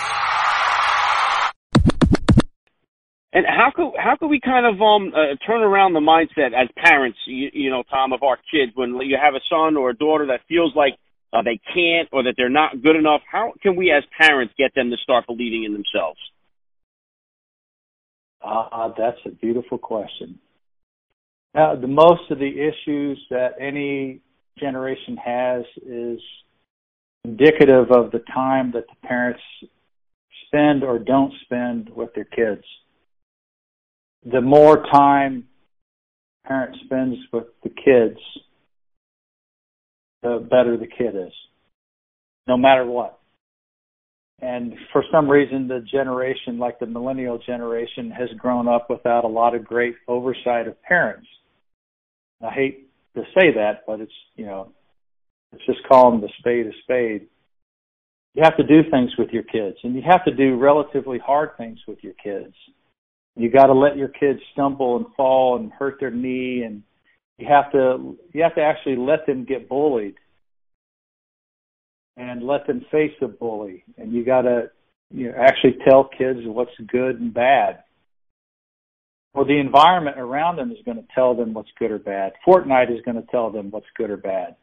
And 3.33 3.45
how 3.45 3.71
could 3.75 3.91
how 4.00 4.15
could 4.15 4.29
we 4.29 4.39
kind 4.39 4.65
of 4.65 4.81
um 4.81 5.13
uh, 5.13 5.36
turn 5.45 5.62
around 5.62 5.93
the 5.93 6.00
mindset 6.00 6.53
as 6.59 6.69
parents, 6.75 7.19
you, 7.27 7.51
you 7.53 7.69
know, 7.69 7.83
Tom, 7.83 8.12
of 8.13 8.24
our 8.24 8.39
kids 8.51 8.71
when 8.74 8.95
you 9.01 9.17
have 9.21 9.36
a 9.36 9.41
son 9.47 9.77
or 9.77 9.91
a 9.91 9.95
daughter 9.95 10.27
that 10.27 10.41
feels 10.47 10.75
like 10.75 10.95
uh, 11.34 11.41
they 11.43 11.60
can't 11.74 12.10
or 12.12 12.24
that 12.24 12.36
they're 12.38 12.50
not 12.50 12.81
good 12.81 12.96
enough? 12.96 13.22
How 13.29 13.53
can 13.62 13.75
we 13.75 13.91
as 13.91 14.03
parents 14.19 14.53
get 14.57 14.74
them 14.75 14.89
to 14.91 14.98
start 14.98 15.25
believing 15.27 15.63
in 15.63 15.74
themselves? 15.74 16.19
Uh, 18.41 18.89
that's 18.98 19.17
a 19.25 19.29
beautiful 19.29 19.77
question. 19.77 20.39
Now, 21.53 21.75
the 21.75 21.88
most 21.88 22.29
of 22.29 22.39
the 22.39 22.46
issues 22.46 23.19
that 23.29 23.55
any 23.60 24.22
generation 24.60 25.17
has 25.17 25.63
is 25.86 26.19
indicative 27.25 27.91
of 27.91 28.12
the 28.12 28.24
time 28.34 28.72
that 28.74 28.86
the 28.88 29.07
parents 29.07 29.41
spend 30.46 30.84
or 30.84 31.00
don't 31.00 31.34
spend 31.43 31.89
with 31.89 32.13
their 32.13 32.25
kids. 32.25 32.63
The 34.25 34.41
more 34.41 34.84
time 34.91 35.46
parent 36.46 36.77
spends 36.86 37.17
with 37.34 37.46
the 37.63 37.69
kids, 37.69 38.19
the 40.27 40.48
better 40.48 40.77
the 40.77 40.88
kid 40.88 41.15
is, 41.15 41.34
no 42.48 42.57
matter 42.57 42.86
what. 42.86 43.19
And 44.39 44.74
for 44.93 45.03
some 45.12 45.29
reason, 45.29 45.67
the 45.67 45.84
generation, 45.91 46.60
like 46.60 46.79
the 46.79 46.86
millennial 46.86 47.39
generation, 47.39 48.12
has 48.12 48.29
grown 48.38 48.67
up 48.67 48.88
without 48.89 49.24
a 49.24 49.27
lot 49.27 49.55
of 49.55 49.65
great 49.65 49.96
oversight 50.07 50.67
of 50.67 50.81
parents. 50.84 51.27
I 52.43 52.51
hate 52.51 52.89
to 53.15 53.24
say 53.34 53.53
that, 53.55 53.84
but 53.88 54.00
it's, 54.00 54.12
you 54.36 54.46
know, 54.46 54.72
Let's 55.51 55.65
just 55.65 55.88
call 55.88 56.12
them 56.12 56.22
the 56.22 56.29
spade 56.39 56.67
a 56.67 56.72
spade. 56.84 57.27
You 58.34 58.43
have 58.43 58.57
to 58.57 58.63
do 58.63 58.89
things 58.89 59.12
with 59.17 59.29
your 59.29 59.43
kids, 59.43 59.77
and 59.84 59.96
you 59.96 60.01
have 60.07 60.24
to 60.25 60.36
do 60.36 60.57
relatively 60.57 61.17
hard 61.17 61.57
things 61.57 61.79
with 61.88 62.00
your 62.03 62.13
kids. 62.24 62.53
You 63.36 63.50
got 63.50 63.67
to 63.67 63.74
let 63.74 63.98
your 63.98 64.10
kids 64.10 64.39
stumble 64.53 64.98
and 64.98 65.05
fall 65.15 65.57
and 65.57 65.72
hurt 65.72 65.98
their 66.00 66.12
knee, 66.12 66.63
and 66.63 66.84
you 67.38 67.48
have 67.48 67.72
to 67.72 68.17
you 68.34 68.44
have 68.44 68.56
to 68.56 68.62
actually 68.62 68.96
let 68.96 69.25
them 69.25 69.46
get 69.46 69.70
bullied 69.70 70.15
and 72.15 72.44
let 72.44 72.65
them 72.65 72.86
face 72.91 73.13
a 73.22 73.27
bully. 73.27 73.84
And 73.98 74.12
you 74.12 74.25
got 74.25 74.41
to 74.41 74.72
you 75.12 75.32
know, 75.32 75.38
actually 75.38 75.77
tell 75.88 76.10
kids 76.17 76.39
what's 76.44 76.72
good 76.88 77.20
and 77.20 77.34
bad. 77.34 77.84
Well, 79.34 79.46
the 79.46 79.60
environment 79.60 80.17
around 80.20 80.56
them 80.56 80.72
is 80.72 80.79
going 80.84 80.98
to 80.98 81.08
tell 81.13 81.36
them 81.36 81.53
what's 81.53 81.70
good 81.77 81.91
or 81.91 82.00
bad. 82.00 82.34
Fortnite 82.46 82.91
is 82.91 83.03
going 83.06 83.22
to 83.22 83.27
tell 83.29 83.51
them 83.51 83.70
what's 83.70 83.86
good 83.96 84.10
or 84.10 84.17
bad 84.17 84.56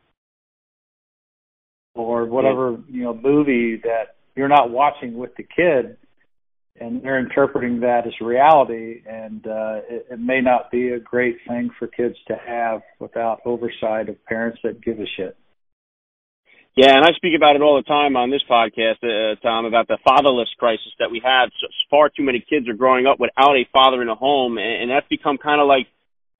or 1.95 2.25
whatever 2.27 2.77
you 2.89 3.05
know 3.05 3.15
movie 3.15 3.81
that 3.85 4.17
you're 4.35 4.49
not 4.49 4.71
watching 4.71 5.17
with 5.17 5.35
the 5.37 5.43
kid 5.43 5.97
and 6.81 7.03
they're 7.03 7.21
interpreting 7.21 7.81
that 7.81 8.07
as 8.07 8.13
reality 8.21 9.03
and 9.09 9.47
uh 9.47 9.81
it, 9.89 10.07
it 10.13 10.21
may 10.21 10.41
not 10.41 10.71
be 10.71 10.91
a 10.91 10.99
great 10.99 11.37
thing 11.47 11.71
for 11.79 11.87
kids 11.87 12.17
to 12.27 12.35
have 12.47 12.83
without 12.99 13.41
oversight 13.45 14.09
of 14.09 14.25
parents 14.25 14.59
that 14.65 14.83
give 14.83 14.99
a 14.99 15.07
shit 15.17 15.37
Yeah, 16.77 16.91
and 16.97 17.05
I 17.05 17.13
speak 17.15 17.35
about 17.37 17.55
it 17.55 17.63
all 17.63 17.77
the 17.77 17.87
time 17.87 18.17
on 18.17 18.31
this 18.31 18.43
podcast, 18.51 18.99
uh, 19.07 19.39
Tom, 19.43 19.65
about 19.65 19.87
the 19.87 19.99
fatherless 20.03 20.51
crisis 20.59 20.91
that 20.99 21.11
we 21.11 21.23
have. 21.25 21.51
So, 21.61 21.69
far 21.89 22.11
too 22.11 22.25
many 22.25 22.41
kids 22.41 22.69
are 22.69 22.75
growing 22.75 23.07
up 23.07 23.21
without 23.21 23.55
a 23.55 23.65
father 23.73 24.03
in 24.03 24.09
a 24.09 24.17
home, 24.17 24.59
and, 24.59 24.83
and 24.83 24.91
that's 24.91 25.07
become 25.07 25.39
kind 25.39 25.61
of 25.61 25.69
like 25.69 25.87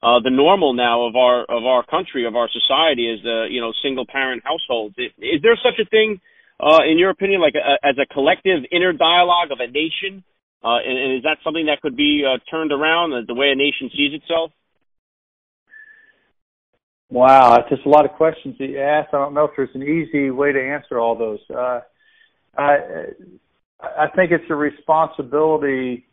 uh, 0.03 0.19
the 0.21 0.31
normal 0.31 0.75
now 0.75 1.07
of 1.07 1.15
our 1.17 1.45
of 1.49 1.65
our 1.65 1.87
country, 1.87 2.27
of 2.27 2.35
our 2.35 2.51
society, 2.51 3.09
is 3.09 3.23
the 3.23 3.47
you 3.49 3.61
know 3.61 3.73
single 3.81 4.05
parent 4.05 4.43
households. 4.45 4.95
Is, 4.99 5.13
is 5.19 5.41
there 5.41 5.57
such 5.63 5.79
a 5.79 5.89
thing, 5.89 6.21
uh, 6.61 6.81
in 6.89 6.99
your 6.99 7.11
opinion, 7.11 7.41
like 7.41 7.55
a, 7.55 7.87
as 7.87 7.97
a 7.99 8.07
collective 8.13 8.65
inner 8.71 8.93
dialogue 8.93 9.51
of 9.51 9.59
a 9.61 9.67
nation? 9.67 10.25
Uh, 10.63 10.79
and, 10.79 10.99
and 10.99 11.17
is 11.19 11.23
that 11.25 11.39
something 11.45 11.67
that 11.67 11.83
could 11.83 11.97
be 11.97 12.25
uh, 12.25 12.39
turned 12.51 12.73
around, 12.73 13.13
uh, 13.13 13.21
the 13.27 13.35
way 13.35 13.51
a 13.51 13.55
nation 13.55 13.91
sees 13.93 14.15
itself? 14.15 14.51
Wow, 17.11 17.57
it's 17.57 17.69
just 17.69 17.85
a 17.85 17.89
lot 17.89 18.07
of 18.07 18.13
questions 18.13 18.57
that 18.59 18.67
you 18.67 18.81
asked. 18.81 19.13
I 19.13 19.19
don't 19.19 19.35
know 19.35 19.45
if 19.45 19.51
there's 19.57 19.69
an 19.75 19.83
easy 19.83 20.31
way 20.31 20.53
to 20.53 20.61
answer 20.61 20.99
all 20.99 21.17
those. 21.17 21.39
Uh, 21.55 21.81
I, 22.57 22.79
I 23.81 24.07
think 24.17 24.33
it's 24.33 24.51
a 24.51 24.55
responsibility 24.55 26.07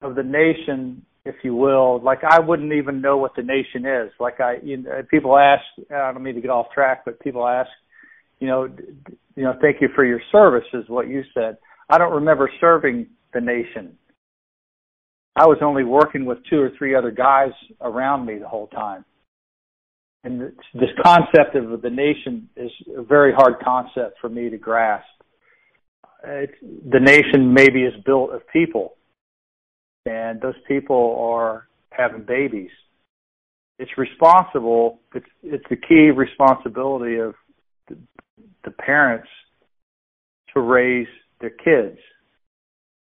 of 0.00 0.14
the 0.14 0.22
nation, 0.22 1.04
if 1.24 1.34
you 1.42 1.54
will. 1.54 2.00
Like 2.00 2.20
I 2.22 2.38
wouldn't 2.38 2.72
even 2.72 3.00
know 3.00 3.16
what 3.16 3.34
the 3.34 3.42
nation 3.42 3.84
is. 3.84 4.12
Like 4.20 4.40
I, 4.40 4.58
you 4.62 4.78
know, 4.78 5.02
people 5.10 5.36
ask. 5.36 5.62
I 5.90 6.12
don't 6.12 6.22
mean 6.22 6.36
to 6.36 6.40
get 6.40 6.50
off 6.50 6.72
track, 6.72 7.02
but 7.04 7.20
people 7.20 7.46
ask, 7.46 7.68
you 8.42 8.48
know, 8.48 8.68
you 9.36 9.44
know, 9.44 9.54
thank 9.60 9.80
you 9.80 9.88
for 9.94 10.04
your 10.04 10.20
service 10.30 10.66
is 10.74 10.84
what 10.88 11.08
you 11.08 11.22
said. 11.34 11.56
I 11.88 11.98
don't 11.98 12.12
remember 12.12 12.50
serving 12.60 13.06
the 13.32 13.40
nation. 13.40 13.96
I 15.36 15.46
was 15.46 15.58
only 15.62 15.84
working 15.84 16.24
with 16.24 16.38
two 16.50 16.60
or 16.60 16.70
three 16.76 16.94
other 16.94 17.10
guys 17.10 17.52
around 17.80 18.26
me 18.26 18.38
the 18.38 18.48
whole 18.48 18.66
time 18.68 19.04
and 20.24 20.40
this 20.74 20.90
concept 21.02 21.56
of 21.56 21.82
the 21.82 21.90
nation 21.90 22.48
is 22.56 22.70
a 22.96 23.02
very 23.02 23.32
hard 23.32 23.54
concept 23.62 24.18
for 24.20 24.28
me 24.28 24.50
to 24.50 24.56
grasp. 24.56 25.06
It's, 26.24 26.52
the 26.62 27.00
nation 27.00 27.52
maybe 27.52 27.82
is 27.82 27.94
built 28.06 28.32
of 28.32 28.42
people, 28.52 28.94
and 30.06 30.40
those 30.40 30.54
people 30.68 31.16
are 31.18 31.66
having 31.90 32.22
babies. 32.22 32.70
It's 33.80 33.90
responsible. 33.98 35.00
It's 35.14 35.26
it's 35.42 35.64
the 35.68 35.76
key 35.76 36.10
responsibility 36.14 37.18
of 37.18 37.34
the 38.64 38.70
parents 38.70 39.28
to 40.54 40.60
raise 40.60 41.08
their 41.40 41.50
kids. 41.50 41.98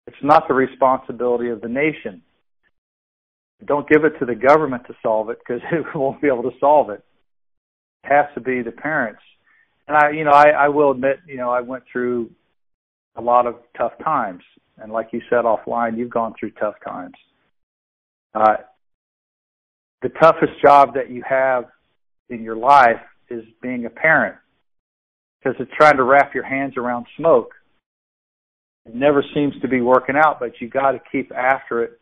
It's 0.07 0.17
not 0.23 0.49
the 0.49 0.55
responsibility 0.55 1.49
of 1.49 1.61
the 1.61 1.69
nation 1.69 2.23
don't 3.67 3.89
give 3.89 4.05
it 4.05 4.19
to 4.19 4.27
the 4.27 4.35
government 4.35 4.87
to 4.87 4.95
solve 5.03 5.31
it 5.31 5.39
because 5.39 5.63
it 5.73 5.85
won't 5.95 6.21
be 6.21 6.29
able 6.29 6.43
to 6.43 6.57
solve 6.61 6.91
it. 6.91 7.05
It 8.05 8.09
has 8.09 8.27
to 8.35 8.41
be 8.41 8.63
the 8.63 8.73
parents. 8.73 9.23
And 9.87 9.97
I, 9.97 10.11
you 10.11 10.25
know, 10.25 10.31
I, 10.31 10.51
I 10.51 10.69
will 10.69 10.91
admit, 10.91 11.21
you 11.27 11.37
know, 11.37 11.51
I 11.51 11.61
went 11.61 11.85
through 11.91 12.31
a 13.17 13.21
lot 13.21 13.47
of 13.47 13.57
tough 13.77 13.93
times. 14.03 14.43
And 14.79 14.93
like 14.93 15.09
you 15.13 15.21
said 15.31 15.45
offline, 15.45 15.97
you've 15.97 16.11
gone 16.11 16.35
through 16.39 16.53
tough 16.53 16.75
times. 16.85 17.15
Uh, 18.35 18.57
the 20.03 20.09
toughest 20.21 20.53
job 20.63 20.95
that 20.95 21.11
you 21.11 21.23
have 21.29 21.65
in 22.29 22.43
your 22.43 22.57
life 22.57 23.01
is 23.31 23.45
being 23.63 23.87
a 23.87 23.91
parent 23.91 24.37
because 25.45 25.61
it's 25.61 25.71
trying 25.77 25.97
to 25.97 26.05
wrap 26.05 26.35
your 26.35 26.45
hands 26.45 26.75
around 26.77 27.07
smoke. 27.17 27.53
It 28.87 28.95
never 28.95 29.25
seems 29.35 29.55
to 29.63 29.69
be 29.69 29.81
working 29.81 30.17
out, 30.17 30.41
but 30.41 30.61
you 30.61 30.69
got 30.69 30.93
to 30.93 31.01
keep 31.13 31.33
after 31.33 31.83
it 31.83 32.01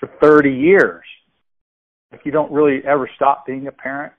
for 0.00 0.08
30 0.20 0.50
years. 0.50 1.04
Like 2.10 2.22
you 2.24 2.32
don't 2.32 2.50
really 2.52 2.80
ever 2.86 3.08
stop 3.16 3.44
being 3.46 3.66
a 3.66 3.72
parent, 3.72 4.12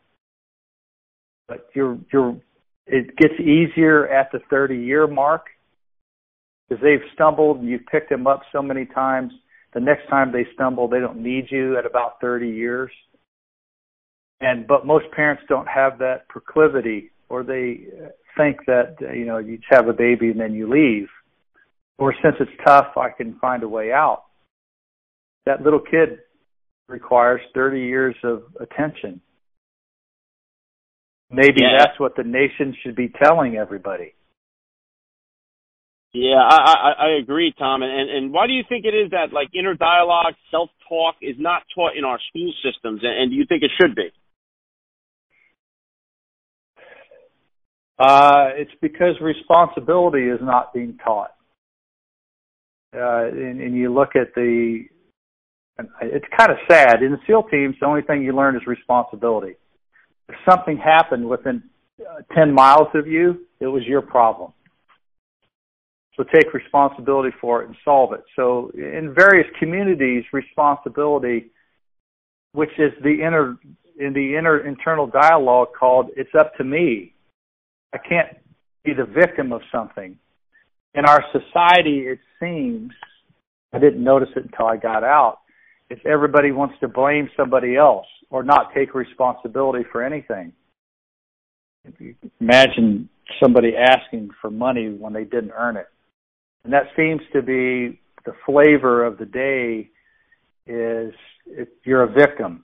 but 1.47 1.67
you're 1.73 1.97
you're 2.13 2.37
it 2.85 3.15
gets 3.17 3.33
easier 3.39 4.07
at 4.07 4.31
the 4.31 4.39
30 4.49 4.77
year 4.77 5.07
mark 5.07 5.45
because 6.67 6.83
they've 6.83 7.07
stumbled 7.13 7.59
and 7.59 7.69
you've 7.69 7.85
picked 7.91 8.09
them 8.09 8.27
up 8.27 8.41
so 8.51 8.61
many 8.61 8.85
times. 8.85 9.31
The 9.73 9.79
next 9.79 10.07
time 10.07 10.31
they 10.31 10.45
stumble, 10.53 10.87
they 10.87 10.99
don't 10.99 11.21
need 11.21 11.45
you 11.49 11.77
at 11.77 11.85
about 11.85 12.21
30 12.21 12.47
years. 12.47 12.91
And 14.41 14.67
but 14.67 14.85
most 14.85 15.05
parents 15.11 15.43
don't 15.49 15.67
have 15.67 15.97
that 15.99 16.27
proclivity, 16.29 17.11
or 17.29 17.43
they 17.43 17.85
think 18.37 18.57
that 18.67 18.95
you 19.15 19.25
know 19.25 19.37
you 19.37 19.59
have 19.69 19.87
a 19.87 19.93
baby 19.93 20.31
and 20.31 20.39
then 20.39 20.53
you 20.53 20.69
leave, 20.69 21.07
or 21.97 22.13
since 22.21 22.35
it's 22.39 22.51
tough, 22.65 22.97
I 22.97 23.09
can 23.09 23.37
find 23.39 23.63
a 23.63 23.69
way 23.69 23.91
out 23.91 24.23
that 25.45 25.63
little 25.63 25.79
kid 25.79 26.19
requires 26.87 27.41
30 27.55 27.79
years 27.79 28.15
of 28.23 28.43
attention. 28.59 29.21
Maybe 31.31 31.61
yeah. 31.61 31.77
that's 31.79 31.99
what 31.99 32.15
the 32.15 32.23
nation 32.23 32.75
should 32.83 32.95
be 32.95 33.11
telling 33.23 33.55
everybody. 33.55 34.13
Yeah, 36.11 36.41
I, 36.41 36.57
I 36.57 36.91
I 37.05 37.09
agree, 37.21 37.53
Tom. 37.57 37.83
And 37.83 38.09
and 38.09 38.33
why 38.33 38.47
do 38.47 38.53
you 38.53 38.63
think 38.67 38.85
it 38.85 38.95
is 38.95 39.11
that 39.11 39.31
like 39.31 39.49
inner 39.53 39.75
dialogue, 39.75 40.33
self 40.49 40.71
talk 40.87 41.15
is 41.21 41.35
not 41.37 41.61
taught 41.75 41.95
in 41.95 42.03
our 42.03 42.19
school 42.29 42.51
systems, 42.65 43.01
and, 43.03 43.13
and 43.13 43.29
do 43.29 43.35
you 43.37 43.45
think 43.47 43.61
it 43.61 43.69
should 43.79 43.93
be? 43.93 44.09
Uh, 47.99 48.51
it's 48.53 48.71
because 48.81 49.15
responsibility 49.21 50.29
is 50.29 50.39
not 50.41 50.73
being 50.73 50.97
taught. 51.03 51.31
Uh, 52.95 53.25
and, 53.27 53.61
and 53.61 53.75
you 53.75 53.93
look 53.93 54.15
at 54.15 54.33
the 54.35 54.85
it's 56.01 56.25
kind 56.37 56.51
of 56.51 56.57
sad. 56.69 57.01
In 57.03 57.11
the 57.11 57.19
SEAL 57.25 57.43
teams, 57.43 57.75
the 57.79 57.85
only 57.85 58.01
thing 58.01 58.21
you 58.23 58.35
learn 58.35 58.55
is 58.55 58.61
responsibility. 58.67 59.53
If 60.27 60.35
something 60.49 60.77
happened 60.77 61.27
within 61.27 61.63
uh, 62.01 62.21
10 62.35 62.53
miles 62.53 62.87
of 62.95 63.07
you, 63.07 63.45
it 63.59 63.67
was 63.67 63.83
your 63.85 64.01
problem. 64.01 64.51
So 66.15 66.23
take 66.33 66.53
responsibility 66.53 67.33
for 67.39 67.61
it 67.61 67.67
and 67.67 67.77
solve 67.85 68.11
it. 68.13 68.23
So 68.35 68.71
in 68.73 69.13
various 69.15 69.47
communities, 69.57 70.25
responsibility, 70.33 71.51
which 72.51 72.71
is 72.77 72.91
the 73.03 73.21
inner 73.25 73.57
in 73.97 74.13
the 74.13 74.35
inner 74.37 74.65
internal 74.65 75.07
dialogue 75.07 75.69
called 75.77 76.09
"It's 76.17 76.33
up 76.37 76.55
to 76.55 76.63
me." 76.63 77.13
I 77.93 77.97
can't 77.97 78.37
be 78.83 78.93
the 78.93 79.05
victim 79.05 79.51
of 79.51 79.61
something. 79.71 80.17
In 80.93 81.05
our 81.05 81.23
society, 81.31 82.05
it 82.07 82.19
seems 82.39 82.91
I 83.73 83.79
didn't 83.79 84.03
notice 84.03 84.29
it 84.35 84.45
until 84.45 84.65
I 84.67 84.77
got 84.77 85.03
out 85.03 85.39
if 85.89 86.05
everybody 86.05 86.51
wants 86.51 86.75
to 86.81 86.87
blame 86.87 87.29
somebody 87.35 87.75
else 87.75 88.07
or 88.29 88.43
not 88.43 88.73
take 88.75 88.93
responsibility 88.93 89.85
for 89.91 90.03
anything. 90.03 90.53
Imagine 92.39 93.09
somebody 93.41 93.73
asking 93.75 94.29
for 94.41 94.51
money 94.51 94.89
when 94.89 95.13
they 95.13 95.23
didn't 95.23 95.51
earn 95.55 95.77
it. 95.77 95.87
And 96.63 96.73
that 96.73 96.83
seems 96.95 97.21
to 97.33 97.41
be 97.41 97.99
the 98.25 98.33
flavor 98.45 99.05
of 99.05 99.17
the 99.17 99.25
day 99.25 99.89
is 100.67 101.13
if 101.47 101.69
you're 101.83 102.03
a 102.03 102.11
victim 102.11 102.63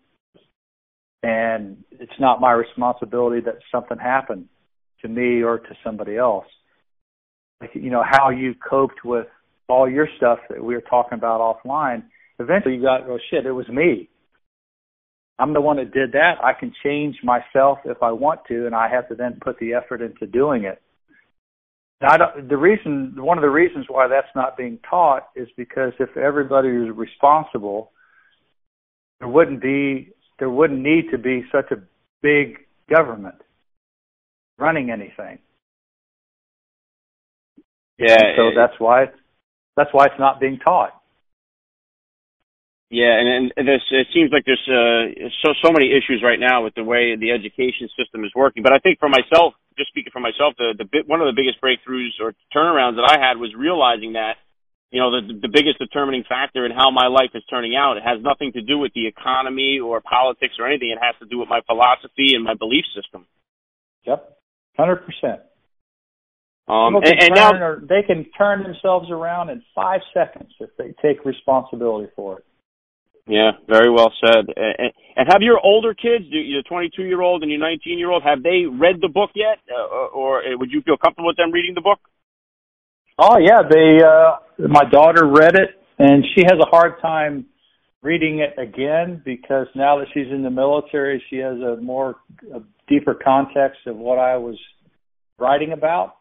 and 1.24 1.84
it's 1.92 2.20
not 2.20 2.40
my 2.42 2.52
responsibility 2.52 3.42
that 3.42 3.56
something 3.72 3.98
happened 3.98 4.48
to 5.06 5.14
me 5.14 5.44
or 5.44 5.60
to 5.60 5.76
somebody 5.84 6.18
else. 6.18 6.48
Like 7.62 7.72
you 7.74 7.90
know 7.90 8.04
how 8.04 8.30
you 8.30 8.54
coped 8.54 9.06
with 9.06 9.28
all 9.68 9.90
your 9.90 10.08
stuff 10.18 10.40
that 10.50 10.64
we 10.64 10.76
were 10.76 10.82
talking 10.82 11.18
about 11.18 11.42
offline 11.42 12.04
eventually 12.40 12.76
you 12.76 12.82
got, 12.82 13.02
oh 13.10 13.20
shit, 13.30 13.46
it 13.46 13.52
was 13.52 13.68
me. 13.70 14.10
I'm 15.38 15.54
the 15.54 15.62
one 15.62 15.78
that 15.78 15.94
did 15.94 16.14
that. 16.14 16.36
I 16.44 16.54
can 16.58 16.74
change 16.84 17.18
myself 17.24 17.80
if 17.86 18.02
I 18.02 18.12
want 18.12 18.42
to, 18.48 18.66
and 18.66 18.74
I 18.74 18.88
have 18.90 19.10
to 19.10 19.16
then 19.16 19.40
put 19.42 19.60
the 19.60 19.74
effort 19.74 20.02
into 20.02 20.26
doing 20.26 20.64
it. 20.64 20.82
Now, 22.02 22.12
I 22.12 22.18
don't, 22.18 22.50
the 22.50 22.58
reason, 22.58 23.14
one 23.18 23.38
of 23.38 23.42
the 23.42 23.50
reasons 23.50 23.86
why 23.90 24.08
that's 24.08 24.34
not 24.36 24.58
being 24.58 24.80
taught 24.90 25.30
is 25.36 25.48
because 25.58 25.94
if 26.00 26.16
everybody 26.16 26.70
was 26.70 26.96
responsible, 26.96 27.92
there 29.20 29.28
wouldn't 29.28 29.62
be, 29.62 30.10
there 30.40 30.50
wouldn't 30.50 30.82
need 30.82 31.12
to 31.12 31.18
be 31.18 31.44
such 31.52 31.72
a 31.72 31.82
big 32.22 32.58
government 32.90 33.42
running 34.58 34.92
anything. 34.92 35.40
Yeah. 37.98 38.14
And 38.14 38.36
so 38.38 38.44
that's 38.56 38.80
why, 38.80 39.06
that's 39.76 39.90
why 39.94 40.06
it's 40.06 40.20
not 40.20 40.40
being 40.40 40.60
taught. 40.60 40.92
Yeah, 42.92 43.18
and, 43.18 43.52
and 43.58 43.68
there's, 43.68 43.84
it 43.90 44.08
seems 44.14 44.30
like 44.32 44.46
there's 44.46 44.62
uh, 44.70 45.28
so 45.42 45.58
so 45.66 45.74
many 45.74 45.90
issues 45.90 46.22
right 46.22 46.40
now 46.40 46.64
with 46.64 46.76
the 46.76 46.84
way 46.86 47.18
the 47.18 47.32
education 47.32 47.90
system 47.98 48.24
is 48.24 48.32
working. 48.36 48.62
But 48.62 48.74
I 48.74 48.80
think 48.80 49.00
for 49.00 49.10
myself, 49.10 49.58
just 49.76 49.90
speaking 49.90 50.14
for 50.14 50.22
myself, 50.22 50.54
the 50.58 50.78
the 50.78 50.86
one 51.10 51.20
of 51.20 51.26
the 51.26 51.34
biggest 51.34 51.58
breakthroughs 51.60 52.14
or 52.22 52.38
turnarounds 52.56 52.96
that 53.02 53.10
I 53.10 53.18
had 53.18 53.42
was 53.42 53.52
realizing 53.58 54.14
that 54.14 54.38
you 54.92 55.02
know 55.02 55.10
the 55.10 55.28
the 55.28 55.50
biggest 55.50 55.82
determining 55.82 56.24
factor 56.30 56.64
in 56.64 56.72
how 56.72 56.92
my 56.92 57.08
life 57.08 57.34
is 57.34 57.42
turning 57.50 57.76
out 57.76 57.98
it 57.98 58.06
has 58.06 58.22
nothing 58.22 58.54
to 58.54 58.62
do 58.62 58.78
with 58.78 58.94
the 58.94 59.08
economy 59.08 59.82
or 59.82 60.00
politics 60.00 60.56
or 60.62 60.70
anything. 60.70 60.94
It 60.94 61.02
has 61.02 61.18
to 61.20 61.26
do 61.26 61.40
with 61.42 61.50
my 61.50 61.62
philosophy 61.66 62.38
and 62.38 62.46
my 62.46 62.54
belief 62.54 62.86
system. 62.94 63.26
Yep, 64.06 64.30
hundred 64.78 64.98
percent. 65.06 65.42
Um, 66.68 66.96
and, 66.96 67.06
and 67.06 67.36
now 67.36 67.54
or 67.54 67.82
they 67.88 68.02
can 68.02 68.26
turn 68.36 68.64
themselves 68.64 69.12
around 69.12 69.50
in 69.50 69.62
five 69.76 70.02
seconds 70.14 70.52
if 70.60 70.72
they 70.78 70.96
take 71.02 71.24
responsibility 71.24 72.12
for 72.16 72.40
it. 72.40 72.46
Yeah, 73.28 73.52
very 73.68 73.90
well 73.90 74.12
said. 74.24 74.46
And, 74.56 74.92
and 75.16 75.28
have 75.32 75.42
your 75.42 75.60
older 75.64 75.94
kids, 75.94 76.26
your 76.30 76.62
22 76.64 77.04
year 77.04 77.22
old 77.22 77.44
and 77.44 77.52
your 77.52 77.60
19 77.60 78.00
year 78.00 78.12
old, 78.12 78.24
have 78.24 78.42
they 78.42 78.66
read 78.66 78.98
the 79.02 79.08
book 79.08 79.32
yet, 79.36 79.60
uh, 79.72 80.08
or 80.08 80.42
would 80.58 80.72
you 80.72 80.82
feel 80.82 80.98
comfortable 80.98 81.28
with 81.28 81.38
them 81.38 81.52
reading 81.52 81.74
the 81.76 81.82
book? 81.82 82.00
Oh 83.18 83.38
yeah, 83.38 83.62
they. 83.70 84.04
Uh, 84.04 84.68
my 84.68 84.84
daughter 84.90 85.26
read 85.26 85.56
it, 85.56 85.70
and 86.00 86.24
she 86.36 86.44
has 86.46 86.60
a 86.62 86.70
hard 86.70 87.02
time 87.02 87.46
reading 88.02 88.40
it 88.40 88.60
again 88.60 89.22
because 89.24 89.68
now 89.74 89.98
that 90.00 90.08
she's 90.14 90.28
in 90.32 90.44
the 90.44 90.50
military, 90.50 91.24
she 91.30 91.38
has 91.38 91.58
a 91.60 91.78
more 91.82 92.16
a 92.54 92.60
deeper 92.88 93.14
context 93.14 93.80
of 93.88 93.98
what 93.98 94.20
I 94.20 94.38
was 94.38 94.58
writing 95.40 95.72
about. 95.72 96.18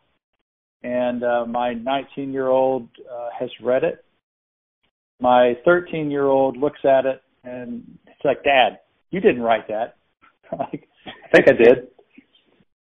And 0.83 1.23
uh, 1.23 1.47
my 1.47 1.75
19 1.75 2.33
year 2.33 2.49
old 2.49 2.89
uh, 3.11 3.29
has 3.39 3.51
read 3.63 3.85
it. 3.85 4.05
My 5.21 5.55
13 5.65 6.11
year 6.11 6.27
old 6.27 6.57
looks 6.57 6.81
at 6.85 7.07
it 7.07 7.23
and 7.45 7.99
it's 8.07 8.25
like, 8.25 8.43
Dad, 8.43 8.81
you 9.11 9.21
didn't 9.21 9.43
write 9.43 9.69
that. 9.69 9.97
like, 10.59 10.89
I 11.07 11.37
think 11.37 11.49
I 11.49 11.53
did. 11.53 11.89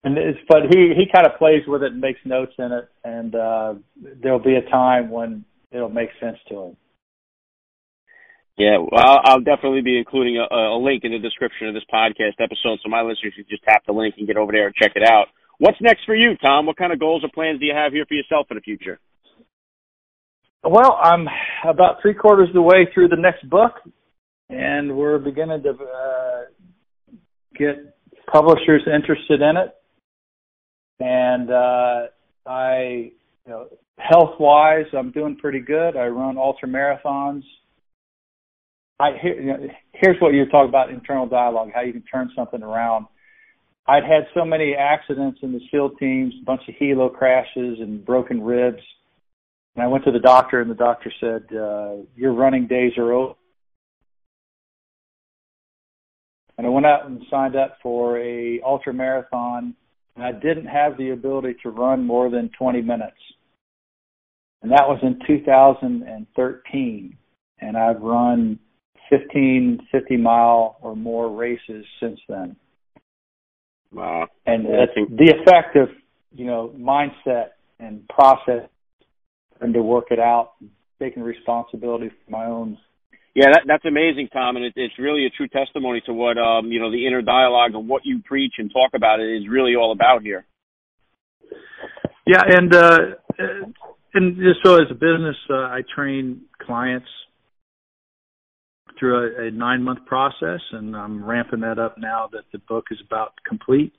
And 0.04 0.16
it's, 0.16 0.38
but 0.48 0.62
he 0.70 0.94
he 0.96 1.06
kind 1.12 1.26
of 1.26 1.38
plays 1.38 1.62
with 1.66 1.82
it 1.82 1.92
and 1.92 2.00
makes 2.00 2.20
notes 2.24 2.52
in 2.56 2.70
it, 2.70 2.88
and 3.02 3.34
uh, 3.34 3.74
there'll 4.22 4.38
be 4.38 4.54
a 4.54 4.70
time 4.70 5.10
when 5.10 5.44
it'll 5.72 5.88
make 5.88 6.10
sense 6.20 6.38
to 6.48 6.54
him. 6.54 6.76
Yeah, 8.58 8.78
well, 8.78 9.20
I'll, 9.22 9.40
definitely 9.40 9.82
be 9.82 9.96
including 9.98 10.36
a, 10.36 10.52
a 10.52 10.78
link 10.82 11.04
in 11.04 11.12
the 11.12 11.20
description 11.20 11.68
of 11.68 11.74
this 11.74 11.84
podcast 11.94 12.42
episode, 12.42 12.80
so 12.82 12.88
my 12.88 13.02
listeners 13.02 13.32
can 13.36 13.44
just 13.48 13.62
tap 13.62 13.84
the 13.86 13.92
link 13.92 14.16
and 14.18 14.26
get 14.26 14.36
over 14.36 14.50
there 14.50 14.66
and 14.66 14.74
check 14.74 14.92
it 14.96 15.08
out. 15.08 15.26
What's 15.58 15.78
next 15.80 16.00
for 16.04 16.14
you, 16.16 16.36
Tom? 16.44 16.66
What 16.66 16.76
kind 16.76 16.92
of 16.92 16.98
goals 16.98 17.22
or 17.22 17.30
plans 17.32 17.60
do 17.60 17.66
you 17.66 17.74
have 17.74 17.92
here 17.92 18.04
for 18.06 18.14
yourself 18.14 18.48
in 18.50 18.56
the 18.56 18.60
future? 18.60 18.98
Well, 20.64 20.98
I'm 21.00 21.28
about 21.64 22.02
three 22.02 22.14
quarters 22.14 22.48
of 22.48 22.54
the 22.54 22.62
way 22.62 22.88
through 22.92 23.08
the 23.08 23.16
next 23.16 23.48
book, 23.48 23.74
and 24.50 24.96
we're 24.96 25.20
beginning 25.20 25.62
to 25.62 25.70
uh, 25.70 27.14
get 27.56 27.96
publishers 28.26 28.82
interested 28.92 29.40
in 29.40 29.56
it. 29.56 29.74
And 30.98 31.48
uh, 31.48 32.06
I, 32.44 33.12
you 33.46 33.52
know, 33.52 33.68
health 33.98 34.34
wise, 34.40 34.86
I'm 34.92 35.12
doing 35.12 35.36
pretty 35.36 35.60
good. 35.60 35.96
I 35.96 36.08
run 36.08 36.36
ultra 36.38 36.68
marathons 36.68 37.44
I 39.00 39.12
here, 39.20 39.40
you 39.40 39.46
know, 39.46 39.68
here's 39.92 40.20
what 40.20 40.34
you're 40.34 40.46
talking 40.46 40.68
about 40.68 40.90
internal 40.90 41.26
dialogue, 41.26 41.70
how 41.74 41.82
you 41.82 41.92
can 41.92 42.02
turn 42.02 42.30
something 42.34 42.62
around. 42.62 43.06
I'd 43.86 44.04
had 44.04 44.26
so 44.34 44.44
many 44.44 44.74
accidents 44.74 45.38
in 45.42 45.52
the 45.52 45.60
SEAL 45.70 45.90
teams, 46.00 46.34
a 46.42 46.44
bunch 46.44 46.62
of 46.68 46.74
helo 46.74 47.12
crashes 47.12 47.78
and 47.80 48.04
broken 48.04 48.42
ribs. 48.42 48.82
And 49.76 49.84
I 49.84 49.86
went 49.86 50.04
to 50.04 50.10
the 50.10 50.18
doctor, 50.18 50.60
and 50.60 50.70
the 50.70 50.74
doctor 50.74 51.12
said, 51.20 51.44
uh, 51.56 52.02
"Your 52.16 52.32
running 52.32 52.66
days 52.66 52.98
are 52.98 53.12
over." 53.12 53.34
And 56.58 56.66
I 56.66 56.70
went 56.70 56.86
out 56.86 57.06
and 57.06 57.24
signed 57.30 57.54
up 57.54 57.78
for 57.80 58.18
a 58.18 58.60
ultra 58.62 58.92
marathon, 58.92 59.74
and 60.16 60.24
I 60.24 60.32
didn't 60.32 60.66
have 60.66 60.96
the 60.96 61.10
ability 61.10 61.54
to 61.62 61.70
run 61.70 62.04
more 62.04 62.28
than 62.30 62.50
20 62.58 62.82
minutes. 62.82 63.20
And 64.62 64.72
that 64.72 64.88
was 64.88 64.98
in 65.04 65.20
2013. 65.24 67.16
And 67.60 67.76
I've 67.76 68.02
run 68.02 68.58
15, 69.10 69.88
50 69.90 70.16
mile 70.16 70.76
or 70.82 70.96
more 70.96 71.34
races 71.34 71.84
since 72.00 72.20
then. 72.28 72.56
Wow. 73.92 74.28
And 74.46 74.66
that's 74.66 74.92
the 74.94 75.34
effect 75.40 75.76
of, 75.76 75.88
you 76.32 76.46
know, 76.46 76.74
mindset 76.78 77.50
and 77.78 78.06
process 78.08 78.68
and 79.60 79.74
to 79.74 79.82
work 79.82 80.06
it 80.10 80.18
out, 80.18 80.52
taking 81.00 81.22
responsibility 81.22 82.08
for 82.08 82.30
my 82.30 82.44
own. 82.46 82.78
Yeah, 83.34 83.46
that, 83.52 83.62
that's 83.66 83.84
amazing, 83.84 84.28
Tom, 84.32 84.56
and 84.56 84.64
it, 84.64 84.72
it's 84.76 84.98
really 84.98 85.26
a 85.26 85.30
true 85.30 85.48
testimony 85.48 86.02
to 86.06 86.12
what 86.12 86.38
um, 86.38 86.72
you 86.72 86.80
know 86.80 86.90
the 86.90 87.06
inner 87.06 87.22
dialogue 87.22 87.72
and 87.74 87.88
what 87.88 88.02
you 88.04 88.20
preach 88.24 88.54
and 88.58 88.70
talk 88.72 88.90
about 88.94 89.20
it 89.20 89.28
is 89.30 89.48
really 89.48 89.76
all 89.76 89.92
about 89.92 90.22
here. 90.22 90.44
Yeah, 92.26 92.42
and 92.44 92.74
uh, 92.74 92.98
and 94.14 94.36
just 94.36 94.60
so 94.64 94.74
as 94.74 94.90
a 94.90 94.94
business, 94.94 95.36
uh, 95.50 95.54
I 95.54 95.82
train 95.94 96.42
clients 96.60 97.06
through 98.98 99.16
a, 99.16 99.48
a 99.48 99.50
nine 99.50 99.82
month 99.82 100.04
process, 100.06 100.60
and 100.72 100.96
I'm 100.96 101.24
ramping 101.24 101.60
that 101.60 101.78
up 101.78 101.96
now 101.98 102.28
that 102.32 102.44
the 102.52 102.58
book 102.58 102.86
is 102.90 102.98
about 103.04 103.32
complete. 103.46 103.92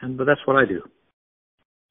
And 0.00 0.18
but 0.18 0.24
that's 0.24 0.40
what 0.44 0.56
I 0.56 0.66
do. 0.66 0.82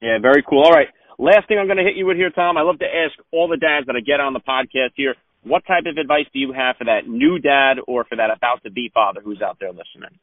Yeah, 0.00 0.18
very 0.20 0.44
cool. 0.48 0.62
All 0.62 0.72
right, 0.72 0.88
last 1.18 1.48
thing 1.48 1.58
I'm 1.58 1.66
going 1.66 1.78
to 1.78 1.84
hit 1.84 1.96
you 1.96 2.06
with 2.06 2.16
here, 2.16 2.30
Tom. 2.30 2.56
I 2.56 2.62
love 2.62 2.78
to 2.80 2.86
ask 2.86 3.14
all 3.32 3.48
the 3.48 3.56
dads 3.56 3.86
that 3.86 3.96
I 3.96 4.00
get 4.00 4.20
on 4.20 4.32
the 4.32 4.40
podcast 4.40 4.92
here. 4.94 5.14
What 5.42 5.64
type 5.66 5.84
of 5.86 5.96
advice 5.96 6.26
do 6.32 6.38
you 6.38 6.52
have 6.52 6.76
for 6.76 6.84
that 6.84 7.08
new 7.08 7.38
dad 7.38 7.78
or 7.86 8.04
for 8.04 8.16
that 8.16 8.30
about 8.36 8.62
to 8.64 8.70
be 8.70 8.90
father 8.92 9.20
who's 9.22 9.40
out 9.42 9.58
there 9.60 9.70
listening? 9.70 10.18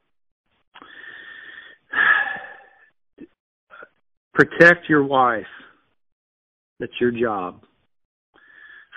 Protect 4.34 4.90
your 4.90 5.04
wife. 5.04 5.46
That's 6.80 6.94
your 7.00 7.12
job 7.12 7.64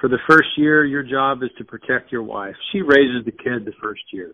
for 0.00 0.08
the 0.08 0.18
first 0.28 0.48
year, 0.56 0.84
your 0.84 1.02
job 1.02 1.42
is 1.42 1.50
to 1.58 1.64
protect 1.64 2.12
your 2.12 2.22
wife. 2.22 2.54
She 2.72 2.82
raises 2.82 3.24
the 3.24 3.32
kid 3.32 3.64
the 3.64 3.72
first 3.82 4.02
year. 4.12 4.32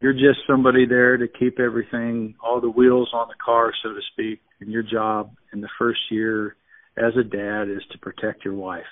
You're 0.00 0.12
just 0.12 0.40
somebody 0.46 0.86
there 0.86 1.16
to 1.16 1.26
keep 1.26 1.58
everything, 1.58 2.34
all 2.42 2.60
the 2.60 2.70
wheels 2.70 3.10
on 3.12 3.28
the 3.28 3.34
car, 3.44 3.72
so 3.82 3.90
to 3.90 4.00
speak. 4.12 4.40
And 4.60 4.70
your 4.70 4.82
job 4.82 5.32
in 5.52 5.60
the 5.60 5.68
first 5.78 6.00
year 6.10 6.56
as 6.96 7.12
a 7.16 7.24
dad 7.24 7.68
is 7.68 7.82
to 7.92 7.98
protect 7.98 8.44
your 8.44 8.54
wife, 8.54 8.82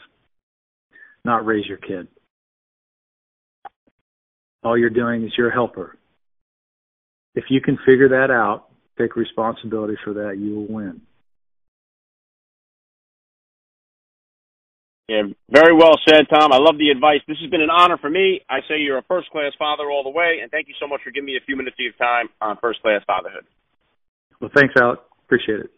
not 1.24 1.46
raise 1.46 1.66
your 1.66 1.78
kid. 1.78 2.08
All 4.62 4.78
you're 4.78 4.90
doing 4.90 5.24
is 5.24 5.32
you're 5.36 5.50
a 5.50 5.54
helper. 5.54 5.96
If 7.34 7.44
you 7.50 7.60
can 7.60 7.78
figure 7.86 8.08
that 8.08 8.32
out, 8.32 8.68
take 8.98 9.14
responsibility 9.14 9.94
for 10.04 10.14
that, 10.14 10.38
you 10.38 10.54
will 10.54 10.66
win. 10.66 11.00
Yeah, 15.08 15.22
very 15.48 15.72
well 15.72 15.94
said, 16.08 16.26
Tom. 16.28 16.52
I 16.52 16.58
love 16.58 16.78
the 16.78 16.90
advice. 16.90 17.20
This 17.28 17.38
has 17.40 17.48
been 17.48 17.62
an 17.62 17.70
honor 17.70 17.96
for 17.96 18.10
me. 18.10 18.40
I 18.50 18.58
say 18.68 18.78
you're 18.78 18.98
a 18.98 19.06
first 19.06 19.30
class 19.30 19.52
father 19.56 19.88
all 19.88 20.02
the 20.02 20.10
way, 20.10 20.40
and 20.42 20.50
thank 20.50 20.66
you 20.66 20.74
so 20.80 20.88
much 20.88 21.00
for 21.04 21.12
giving 21.12 21.26
me 21.26 21.36
a 21.36 21.44
few 21.46 21.56
minutes 21.56 21.76
of 21.78 21.84
your 21.84 21.92
time 21.92 22.28
on 22.40 22.58
first 22.60 22.82
class 22.82 23.02
fatherhood. 23.06 23.46
Well, 24.40 24.50
thanks, 24.54 24.74
Alec. 24.80 24.98
Appreciate 25.24 25.60
it. 25.60 25.70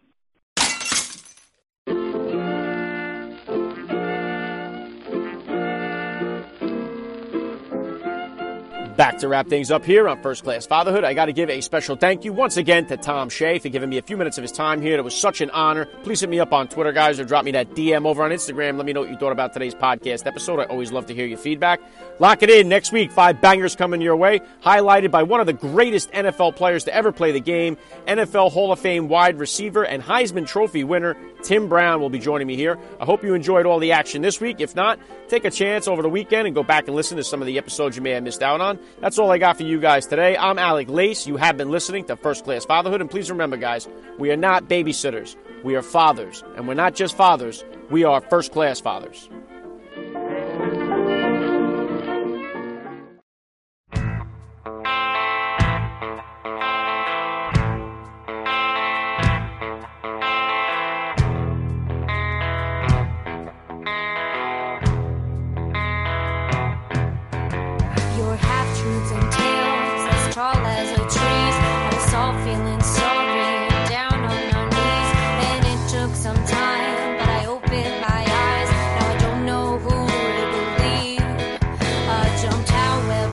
Back 8.98 9.18
to 9.18 9.28
wrap 9.28 9.46
things 9.46 9.70
up 9.70 9.84
here 9.84 10.08
on 10.08 10.20
First 10.22 10.42
Class 10.42 10.66
Fatherhood. 10.66 11.04
I 11.04 11.14
got 11.14 11.26
to 11.26 11.32
give 11.32 11.48
a 11.48 11.60
special 11.60 11.94
thank 11.94 12.24
you 12.24 12.32
once 12.32 12.56
again 12.56 12.84
to 12.86 12.96
Tom 12.96 13.28
Shea 13.28 13.60
for 13.60 13.68
giving 13.68 13.88
me 13.88 13.98
a 13.98 14.02
few 14.02 14.16
minutes 14.16 14.38
of 14.38 14.42
his 14.42 14.50
time 14.50 14.82
here. 14.82 14.98
It 14.98 15.04
was 15.04 15.14
such 15.14 15.40
an 15.40 15.50
honor. 15.50 15.84
Please 16.02 16.20
hit 16.20 16.28
me 16.28 16.40
up 16.40 16.52
on 16.52 16.66
Twitter, 16.66 16.90
guys, 16.90 17.20
or 17.20 17.24
drop 17.24 17.44
me 17.44 17.52
that 17.52 17.76
DM 17.76 18.06
over 18.06 18.24
on 18.24 18.32
Instagram. 18.32 18.76
Let 18.76 18.86
me 18.86 18.92
know 18.92 19.02
what 19.02 19.10
you 19.10 19.16
thought 19.16 19.30
about 19.30 19.52
today's 19.52 19.72
podcast 19.72 20.26
episode. 20.26 20.58
I 20.58 20.64
always 20.64 20.90
love 20.90 21.06
to 21.06 21.14
hear 21.14 21.26
your 21.26 21.38
feedback. 21.38 21.80
Lock 22.18 22.42
it 22.42 22.50
in 22.50 22.68
next 22.68 22.90
week. 22.90 23.12
Five 23.12 23.40
bangers 23.40 23.76
coming 23.76 24.00
your 24.00 24.16
way, 24.16 24.40
highlighted 24.64 25.12
by 25.12 25.22
one 25.22 25.38
of 25.38 25.46
the 25.46 25.52
greatest 25.52 26.10
NFL 26.10 26.56
players 26.56 26.82
to 26.82 26.92
ever 26.92 27.12
play 27.12 27.30
the 27.30 27.38
game, 27.38 27.76
NFL 28.08 28.50
Hall 28.50 28.72
of 28.72 28.80
Fame 28.80 29.06
wide 29.06 29.38
receiver 29.38 29.86
and 29.86 30.02
Heisman 30.02 30.44
Trophy 30.44 30.82
winner 30.82 31.16
Tim 31.42 31.68
Brown 31.68 32.00
will 32.00 32.10
be 32.10 32.18
joining 32.18 32.46
me 32.46 32.56
here. 32.56 32.78
I 33.00 33.04
hope 33.04 33.22
you 33.22 33.34
enjoyed 33.34 33.66
all 33.66 33.78
the 33.78 33.92
action 33.92 34.22
this 34.22 34.40
week. 34.40 34.60
If 34.60 34.74
not, 34.74 34.98
take 35.28 35.44
a 35.44 35.50
chance 35.50 35.86
over 35.86 36.02
the 36.02 36.08
weekend 36.08 36.46
and 36.46 36.54
go 36.54 36.62
back 36.62 36.86
and 36.86 36.96
listen 36.96 37.16
to 37.16 37.24
some 37.24 37.40
of 37.40 37.46
the 37.46 37.58
episodes 37.58 37.96
you 37.96 38.02
may 38.02 38.10
have 38.10 38.22
missed 38.22 38.42
out 38.42 38.60
on. 38.60 38.78
That's 39.00 39.18
all 39.18 39.30
I 39.30 39.38
got 39.38 39.56
for 39.56 39.62
you 39.62 39.80
guys 39.80 40.06
today. 40.06 40.36
I'm 40.36 40.58
Alec 40.58 40.88
Lace. 40.88 41.26
You 41.26 41.36
have 41.36 41.56
been 41.56 41.70
listening 41.70 42.04
to 42.06 42.16
First 42.16 42.44
Class 42.44 42.64
Fatherhood. 42.64 43.00
And 43.00 43.10
please 43.10 43.30
remember, 43.30 43.56
guys, 43.56 43.88
we 44.18 44.30
are 44.30 44.36
not 44.36 44.64
babysitters. 44.64 45.36
We 45.62 45.74
are 45.76 45.82
fathers. 45.82 46.42
And 46.56 46.66
we're 46.68 46.74
not 46.74 46.94
just 46.94 47.16
fathers, 47.16 47.64
we 47.90 48.04
are 48.04 48.20
first 48.20 48.52
class 48.52 48.80
fathers. 48.80 49.28